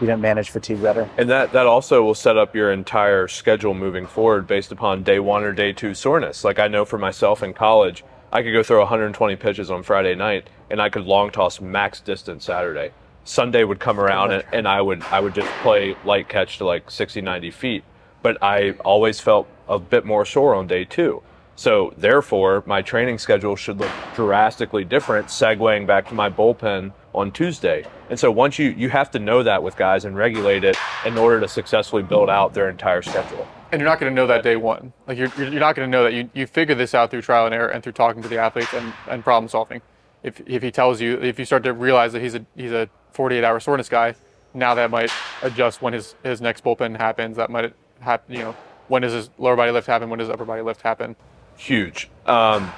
[0.00, 1.08] you didn't manage fatigue better.
[1.16, 5.18] And that, that also will set up your entire schedule moving forward based upon day
[5.18, 6.44] one or day two soreness.
[6.44, 10.14] Like I know for myself in college, I could go throw 120 pitches on Friday
[10.14, 12.92] night and I could long toss max distance Saturday.
[13.24, 16.66] Sunday would come around and, and I would I would just play light catch to
[16.66, 17.84] like 60, 90 feet.
[18.22, 21.22] But I always felt a bit more sore on day two.
[21.56, 27.32] So therefore, my training schedule should look drastically different, segueing back to my bullpen on
[27.32, 27.84] Tuesday.
[28.10, 30.76] And so once you you have to know that with guys and regulate it
[31.06, 33.48] in order to successfully build out their entire schedule.
[33.72, 34.92] and you're not going to know that day one.
[35.08, 37.46] Like you're, you're not going to know that you, you figure this out through trial
[37.46, 39.80] and error and through talking to the athletes and, and problem solving.
[40.22, 42.88] If, if he tells you, if you start to realize that he's a he's a
[43.12, 44.14] 48 hour soreness guy,
[44.54, 45.10] now that might
[45.42, 47.36] adjust when his, his next bullpen happens.
[47.38, 48.56] That might happen, you know,
[48.88, 50.10] when does his lower body lift happen?
[50.10, 51.16] When does upper body lift happen?
[51.56, 52.08] Huge.
[52.26, 52.72] Um,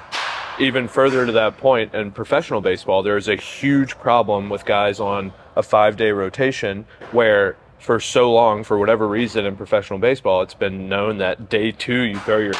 [0.59, 4.99] even further to that point, in professional baseball, there is a huge problem with guys
[4.99, 10.41] on a five day rotation where for so long, for whatever reason in professional baseball,
[10.41, 12.53] it's been known that day two you throw your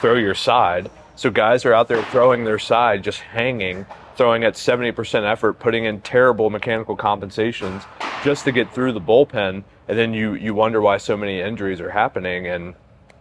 [0.00, 0.90] throw your side.
[1.14, 3.84] So guys are out there throwing their side, just hanging,
[4.16, 7.82] throwing at 70% effort, putting in terrible mechanical compensations
[8.24, 11.80] just to get through the bullpen, and then you you wonder why so many injuries
[11.80, 12.74] are happening and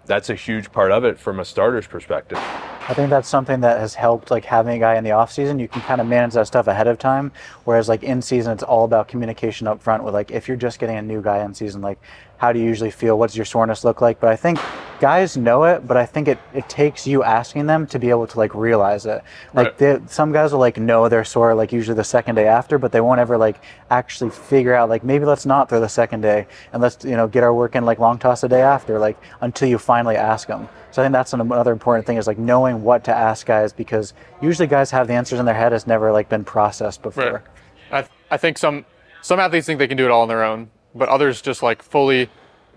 [0.05, 2.37] that's a huge part of it from a starter's perspective.
[2.37, 5.59] I think that's something that has helped like having a guy in the off season.
[5.59, 7.31] You can kind of manage that stuff ahead of time.
[7.63, 10.79] Whereas like in season, it's all about communication up front with like if you're just
[10.79, 11.99] getting a new guy in season, like
[12.41, 13.19] how do you usually feel?
[13.19, 14.19] What does your soreness look like?
[14.19, 14.57] But I think
[14.99, 18.25] guys know it, but I think it, it takes you asking them to be able
[18.25, 19.21] to like realize it.
[19.53, 19.77] Like Right.
[19.77, 22.91] they, some guys will like know they're sore like usually the second day after, but
[22.91, 23.57] they won't ever like
[23.91, 27.27] actually figure out like maybe let's not throw the second day and let's you know
[27.27, 30.47] get our work in like long toss the day after like until you finally ask
[30.47, 30.67] them.
[30.89, 34.15] So I think that's another important thing is like knowing what to ask guys because
[34.41, 35.73] usually guys have the answers in their head.
[35.73, 37.43] It's never like been processed before.
[37.91, 38.07] Right.
[38.31, 38.83] I, I think some
[39.21, 41.81] some athletes think they can do it all on their own, but others just like
[41.81, 42.29] fully,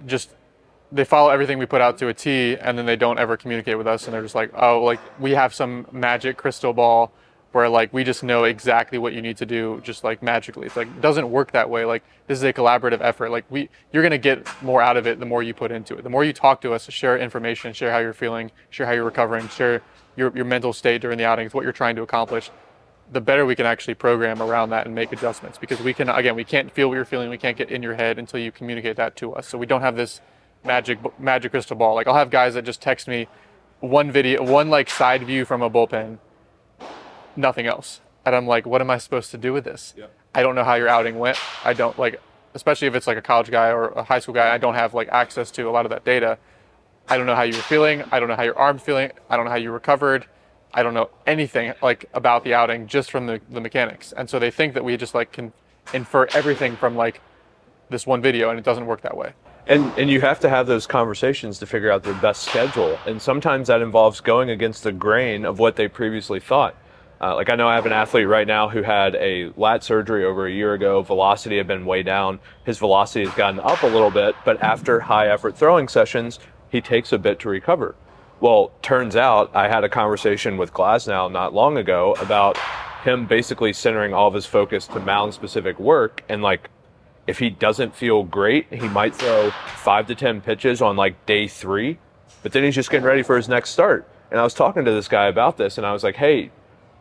[0.07, 0.31] just
[0.93, 3.77] they follow everything we put out to a T, and then they don't ever communicate
[3.77, 7.13] with us, and they're just like, oh, like we have some magic crystal ball
[7.53, 10.67] where like we just know exactly what you need to do, just like magically.
[10.67, 11.85] It's like it doesn't work that way.
[11.85, 13.31] Like this is a collaborative effort.
[13.31, 16.03] Like we, you're gonna get more out of it the more you put into it.
[16.03, 19.05] The more you talk to us, share information, share how you're feeling, share how you're
[19.05, 19.83] recovering, share
[20.17, 22.51] your your mental state during the outings, what you're trying to accomplish
[23.15, 25.57] the better we can actually program around that and make adjustments.
[25.57, 27.95] Because we can again we can't feel what you're feeling we can't get in your
[27.95, 29.47] head until you communicate that to us.
[29.47, 30.21] So we don't have this
[30.65, 31.95] magic magic crystal ball.
[31.95, 33.29] Like i'll have guys that just text me
[33.81, 36.19] one video one like side view from a bullpen
[37.37, 38.01] nothing else.
[38.27, 39.95] And i'm like what am i supposed to do with this?
[40.35, 41.39] I don't know how your outing went.
[41.65, 42.21] I don't like
[42.55, 44.95] especially if it's like a college guy or a high school guy i don't have
[44.95, 46.39] like access to a lot of that data.
[47.09, 48.03] I don't know how you were feeling.
[48.11, 49.11] I don't know how your arm's feeling.
[49.29, 50.27] I don't know how you recovered.
[50.75, 54.13] I don't know anything like about the outing just from the, the mechanics.
[54.13, 55.53] And so they think that we just like can
[55.93, 57.21] infer everything from like
[57.91, 59.33] this one video and it doesn't work that way.
[59.67, 62.99] And and you have to have those conversations to figure out their best schedule.
[63.07, 66.77] And sometimes that involves going against the grain of what they previously thought.
[67.21, 70.25] Uh, like I know I have an athlete right now who had a lat surgery
[70.25, 71.03] over a year ago.
[71.03, 72.41] Velocity had been way down.
[72.67, 76.81] His velocity has gotten up a little bit, but after high effort throwing sessions, he
[76.81, 77.95] takes a bit to recover.
[78.45, 82.59] Well, turns out I had a conversation with Glasnow not long ago about
[83.03, 86.69] him basically centering all of his focus to mound specific work and like
[87.27, 91.49] if he doesn't feel great, he might throw five to 10 pitches on like day
[91.49, 91.97] three,
[92.43, 94.07] but then he's just getting ready for his next start.
[94.31, 96.51] And I was talking to this guy about this and I was like, hey,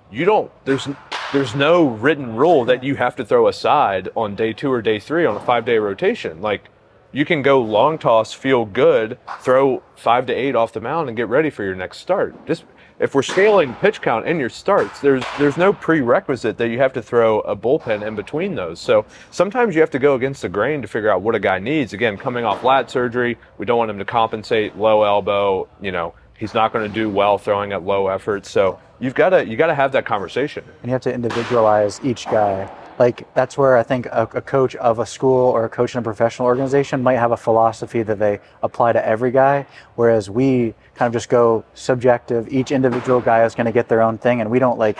[0.09, 0.87] you don't, there's,
[1.33, 4.97] there's no written rule that you have to throw aside on day two or day
[4.97, 6.41] three on a five day rotation.
[6.41, 6.69] Like
[7.13, 11.15] you can go long toss, feel good, throw five to eight off the mound and
[11.15, 12.45] get ready for your next start.
[12.45, 12.65] Just
[12.99, 16.93] if we're scaling pitch count in your starts, there's there's no prerequisite that you have
[16.93, 18.79] to throw a bullpen in between those.
[18.79, 21.59] So sometimes you have to go against the grain to figure out what a guy
[21.59, 21.93] needs.
[21.93, 25.67] Again, coming off lat surgery, we don't want him to compensate low elbow.
[25.81, 28.45] You know, he's not going to do well throwing at low effort.
[28.45, 30.63] So you've got to you got to have that conversation.
[30.81, 32.69] and you have to individualize each guy.
[32.99, 35.99] Like that's where I think a, a coach of a school or a coach in
[35.99, 39.65] a professional organization might have a philosophy that they apply to every guy,
[39.95, 42.47] whereas we kind of just go subjective.
[42.53, 44.97] Each individual guy is going to get their own thing, and we don't like.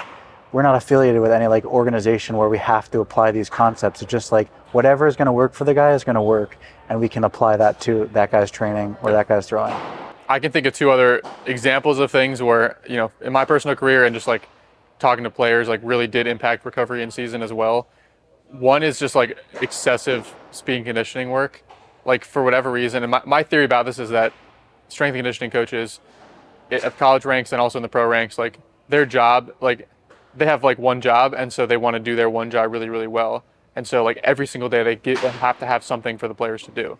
[0.51, 4.03] We're not affiliated with any like organization where we have to apply these concepts.
[4.03, 6.57] It's just like whatever is going to work for the guy is going to work,
[6.89, 9.73] and we can apply that to that guy's training or that guy's throwing.
[10.29, 13.75] I can think of two other examples of things where, you know, in my personal
[13.75, 14.47] career and just like
[14.99, 17.87] talking to players, like really did impact recovery in season as well.
[18.51, 21.63] One is just like excessive speed and conditioning work.
[22.05, 24.33] Like for whatever reason, and my, my theory about this is that
[24.89, 25.99] strength and conditioning coaches
[26.71, 29.87] eh, at college ranks and also in the pro ranks, like their job, like
[30.35, 32.89] they have like one job, and so they want to do their one job really,
[32.89, 33.43] really well.
[33.75, 36.35] And so like every single day they get they have to have something for the
[36.35, 36.97] players to do.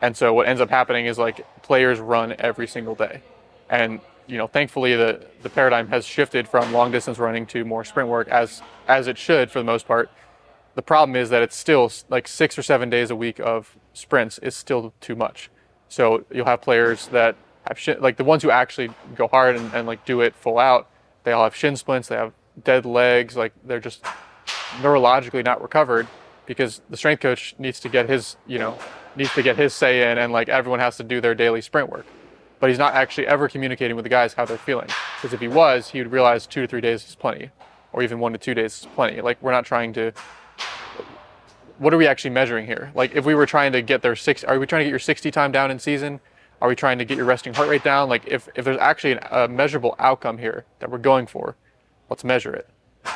[0.00, 3.22] And so what ends up happening is like players run every single day.
[3.70, 7.84] And you know, thankfully the the paradigm has shifted from long distance running to more
[7.84, 10.10] sprint work as as it should for the most part.
[10.74, 14.38] The problem is that it's still like 6 or 7 days a week of sprints
[14.38, 15.50] is still too much.
[15.88, 17.36] So you'll have players that
[17.68, 20.58] have shin, like the ones who actually go hard and, and like do it full
[20.58, 20.88] out,
[21.22, 24.04] they all have shin splints, they have dead legs, like they're just
[24.80, 26.06] neurologically not recovered
[26.46, 28.76] because the strength coach needs to get his, you know,
[29.16, 31.88] needs to get his say in and like everyone has to do their daily sprint
[31.88, 32.06] work.
[32.60, 34.88] But he's not actually ever communicating with the guys how they're feeling.
[35.16, 37.50] Because if he was, he would realize two to three days is plenty,
[37.92, 39.20] or even one to two days is plenty.
[39.20, 40.12] Like we're not trying to.
[41.78, 42.92] What are we actually measuring here?
[42.94, 44.98] Like if we were trying to get their six, are we trying to get your
[45.00, 46.20] 60 time down in season?
[46.60, 48.08] Are we trying to get your resting heart rate down?
[48.08, 51.56] Like if, if there's actually a measurable outcome here that we're going for,
[52.08, 52.68] let's measure it.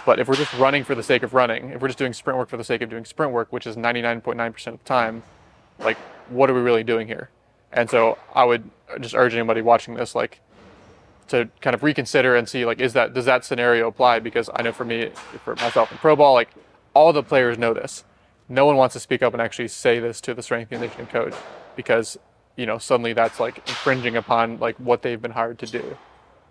[0.05, 2.39] But if we're just running for the sake of running, if we're just doing sprint
[2.39, 5.23] work for the sake of doing sprint work, which is 99.9% of the time,
[5.79, 5.97] like
[6.29, 7.31] what are we really doing here?
[7.73, 10.41] And so I would just urge anybody watching this, like,
[11.29, 14.21] to kind of reconsider and see, like, is that does that scenario apply?
[14.21, 15.11] Because I know for me,
[15.45, 16.51] for myself in pro ball, like,
[16.95, 18.05] all the players know this.
[18.49, 21.07] No one wants to speak up and actually say this to the strength and conditioning
[21.09, 21.35] coach
[21.77, 22.19] because
[22.59, 25.97] you know, suddenly that's like infringing upon like what they've been hired to do.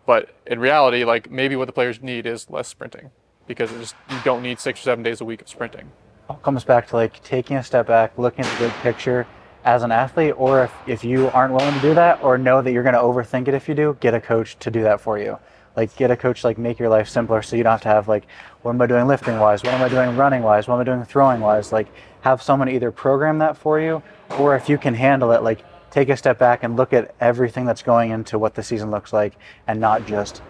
[0.08, 3.12] But in reality, like maybe what the players need is less sprinting
[3.46, 5.92] because just, you don't need six or seven days a week of sprinting.
[6.30, 9.28] All comes back to like taking a step back, looking at the big picture
[9.64, 12.72] as an athlete, or if, if you aren't willing to do that or know that
[12.72, 15.18] you're going to overthink it if you do, get a coach to do that for
[15.18, 15.38] you.
[15.76, 18.08] Like get a coach like make your life simpler so you don't have to have
[18.08, 18.26] like
[18.64, 20.84] what am I doing lifting wise, what am I doing running wise, what am I
[20.86, 21.72] doing throwing wise.
[21.72, 21.88] Like
[22.22, 24.02] have someone either program that for you
[24.40, 27.66] or if you can handle it, like take a step back and look at everything
[27.66, 29.34] that's going into what the season looks like
[29.68, 30.42] and not just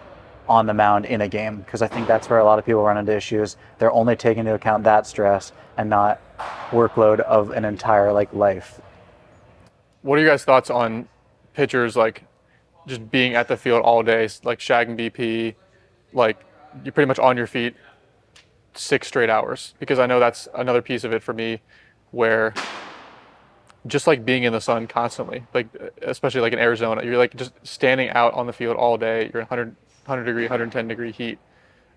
[0.47, 2.83] on the mound in a game because I think that's where a lot of people
[2.83, 3.57] run into issues.
[3.79, 6.21] They're only taking into account that stress and not
[6.69, 8.79] workload of an entire like life.
[10.07, 11.09] What are your guys' thoughts on
[11.53, 12.23] pitchers like
[12.87, 15.53] just being at the field all day, like shagging BP,
[16.13, 16.39] like
[16.81, 17.75] you're pretty much on your feet
[18.73, 19.73] six straight hours?
[19.79, 21.59] Because I know that's another piece of it for me
[22.11, 22.53] where
[23.85, 25.67] just like being in the sun constantly, like
[26.01, 29.29] especially like in Arizona, you're like just standing out on the field all day.
[29.33, 31.37] You're in 100, 100 degree, 110 degree heat.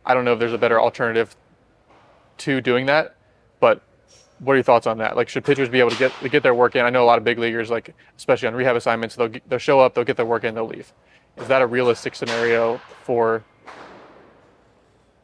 [0.04, 1.36] I don't know if there's a better alternative
[2.38, 3.14] to doing that,
[3.60, 3.82] but
[4.40, 5.16] what are your thoughts on that?
[5.16, 6.84] Like, should pitchers be able to get to get their work in?
[6.84, 9.80] I know a lot of big leaguers, like especially on rehab assignments, they'll they'll show
[9.80, 10.92] up, they'll get their work in, they'll leave.
[11.36, 13.44] Is that a realistic scenario for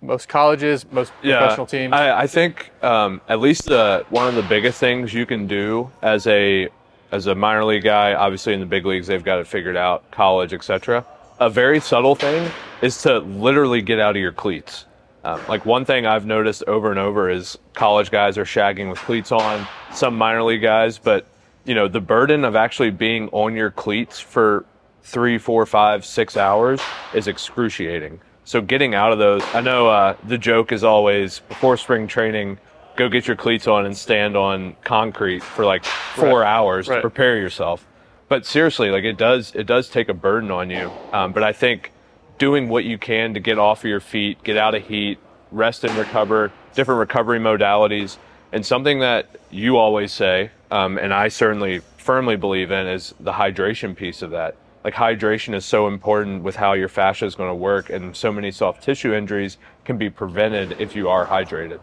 [0.01, 1.93] most colleges, most professional teams?
[1.93, 5.91] I, I think um, at least uh, one of the biggest things you can do
[6.03, 6.69] as a
[7.13, 10.11] as a minor league guy, obviously in the big leagues they've got it figured out,
[10.11, 11.05] college, etc.
[11.39, 12.51] A very subtle thing
[12.83, 14.87] is to literally get out of your cleats.
[15.27, 18.99] Um, like one thing I've noticed over and over is college guys are shagging with
[19.01, 21.27] cleats on, some minor league guys, but
[21.65, 24.65] you know the burden of actually being on your cleats for
[25.03, 26.81] three, four, five, six hours
[27.13, 28.21] is excruciating.
[28.45, 32.59] So getting out of those, I know uh, the joke is always before spring training,
[32.95, 36.47] go get your cleats on and stand on concrete for like four Right.
[36.55, 36.97] hours Right.
[36.97, 37.85] to prepare yourself.
[38.29, 40.93] But seriously, like it does, it does take a burden on you.
[41.13, 41.91] Um, but I think
[42.39, 45.19] doing what you can to get off of your feet, get out of heat,
[45.53, 48.19] rest and recover, different recovery modalities,
[48.53, 53.33] and something that you always say, um, and I certainly firmly believe in, is the
[53.33, 54.57] hydration piece of that.
[54.85, 58.31] Like hydration is so important with how your fascia is going to work, and so
[58.31, 61.81] many soft tissue injuries can be prevented if you are hydrated.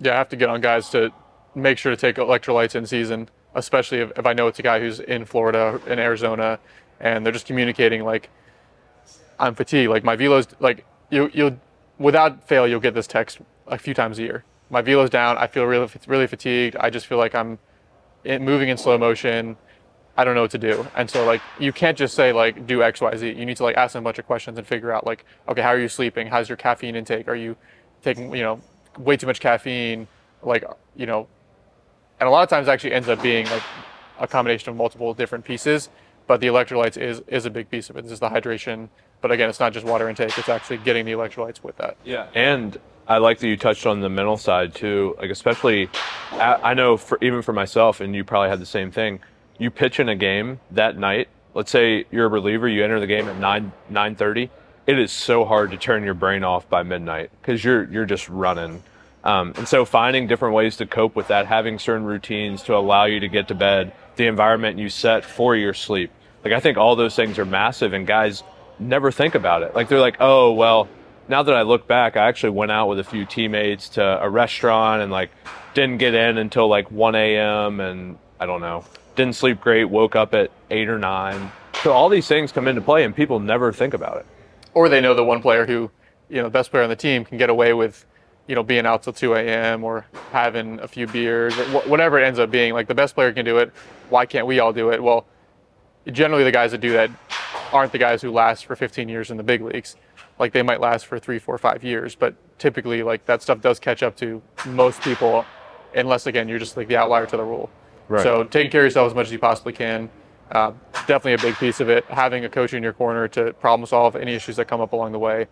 [0.00, 1.12] yeah, I have to get on guys to
[1.54, 4.80] make sure to take electrolytes in season, especially if, if I know it's a guy
[4.80, 6.58] who's in Florida, in Arizona,
[7.00, 8.30] and they're just communicating like,
[9.38, 9.90] I'm fatigued.
[9.90, 11.60] Like my velo's like you you
[11.98, 14.44] without fail you'll get this text a few times a year.
[14.70, 15.38] My velo's down.
[15.38, 16.76] I feel really really fatigued.
[16.76, 17.58] I just feel like I'm
[18.24, 19.56] moving in slow motion.
[20.16, 20.86] I don't know what to do.
[20.96, 23.28] And so like you can't just say like do X Y Z.
[23.28, 25.62] You need to like ask them a bunch of questions and figure out like okay
[25.62, 26.26] how are you sleeping?
[26.26, 27.28] How's your caffeine intake?
[27.28, 27.56] Are you
[28.02, 28.60] taking you know
[28.98, 30.08] way too much caffeine?
[30.42, 30.64] Like
[30.96, 31.28] you know,
[32.20, 33.62] and a lot of times actually ends up being like
[34.18, 35.88] a combination of multiple different pieces.
[36.28, 38.02] But the electrolytes is is a big piece of it.
[38.04, 38.90] This is the hydration.
[39.20, 40.38] But again, it's not just water intake.
[40.38, 41.96] It's actually getting the electrolytes with that.
[42.04, 45.16] Yeah, and I like that you touched on the mental side too.
[45.18, 45.88] Like especially,
[46.32, 49.20] I, I know for even for myself, and you probably had the same thing.
[49.58, 51.28] You pitch in a game that night.
[51.54, 52.68] Let's say you're a reliever.
[52.68, 54.50] You enter the game at nine nine thirty.
[54.86, 58.28] It is so hard to turn your brain off by midnight because you're you're just
[58.28, 58.82] running.
[59.24, 63.06] Um, and so finding different ways to cope with that, having certain routines to allow
[63.06, 66.10] you to get to bed, the environment you set for your sleep.
[66.44, 68.42] Like I think all those things are massive, and guys
[68.78, 69.74] never think about it.
[69.74, 70.88] Like they're like, oh well,
[71.28, 74.28] now that I look back, I actually went out with a few teammates to a
[74.28, 75.30] restaurant and like
[75.74, 77.80] didn't get in until like 1 a.m.
[77.80, 78.84] and I don't know,
[79.16, 81.50] didn't sleep great, woke up at eight or nine.
[81.82, 84.26] So all these things come into play, and people never think about it.
[84.74, 85.90] or they know the one player who,
[86.28, 88.04] you know, the best player on the team can get away with,
[88.46, 89.84] you know, being out till 2 a.m.
[89.84, 91.54] or having a few beers
[91.86, 92.72] whatever it ends up being.
[92.74, 93.72] Like the best player can do it.
[94.08, 95.02] Why can't we all do it?
[95.02, 95.26] Well,
[96.06, 97.10] generally the guys that do that
[97.72, 99.96] aren't the guys who last for 15 years in the big leagues.
[100.38, 103.78] Like they might last for three, four, five years, but typically like that stuff does
[103.78, 105.44] catch up to most people,
[105.94, 107.70] unless again you're just like the outlier to the rule.
[108.08, 108.22] Right.
[108.22, 110.10] So taking care of yourself as much as you possibly can.
[110.50, 110.72] Uh,
[111.06, 112.04] definitely a big piece of it.
[112.06, 115.12] Having a coach in your corner to problem solve any issues that come up along
[115.12, 115.46] the way.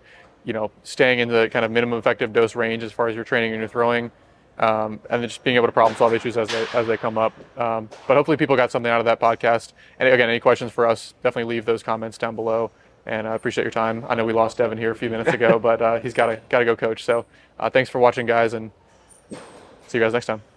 [0.44, 3.24] You know, staying in the kind of minimum effective dose range as far as your
[3.24, 4.10] training and your throwing,
[4.58, 7.18] um, and then just being able to problem solve issues as they as they come
[7.18, 7.32] up.
[7.58, 9.72] Um, but hopefully, people got something out of that podcast.
[9.98, 12.70] And again, any questions for us, definitely leave those comments down below.
[13.04, 14.04] And I appreciate your time.
[14.08, 16.40] I know we lost Devin here a few minutes ago, but uh, he's got to
[16.48, 17.04] got to go coach.
[17.04, 17.26] So
[17.58, 18.70] uh, thanks for watching, guys, and
[19.86, 20.55] see you guys next time.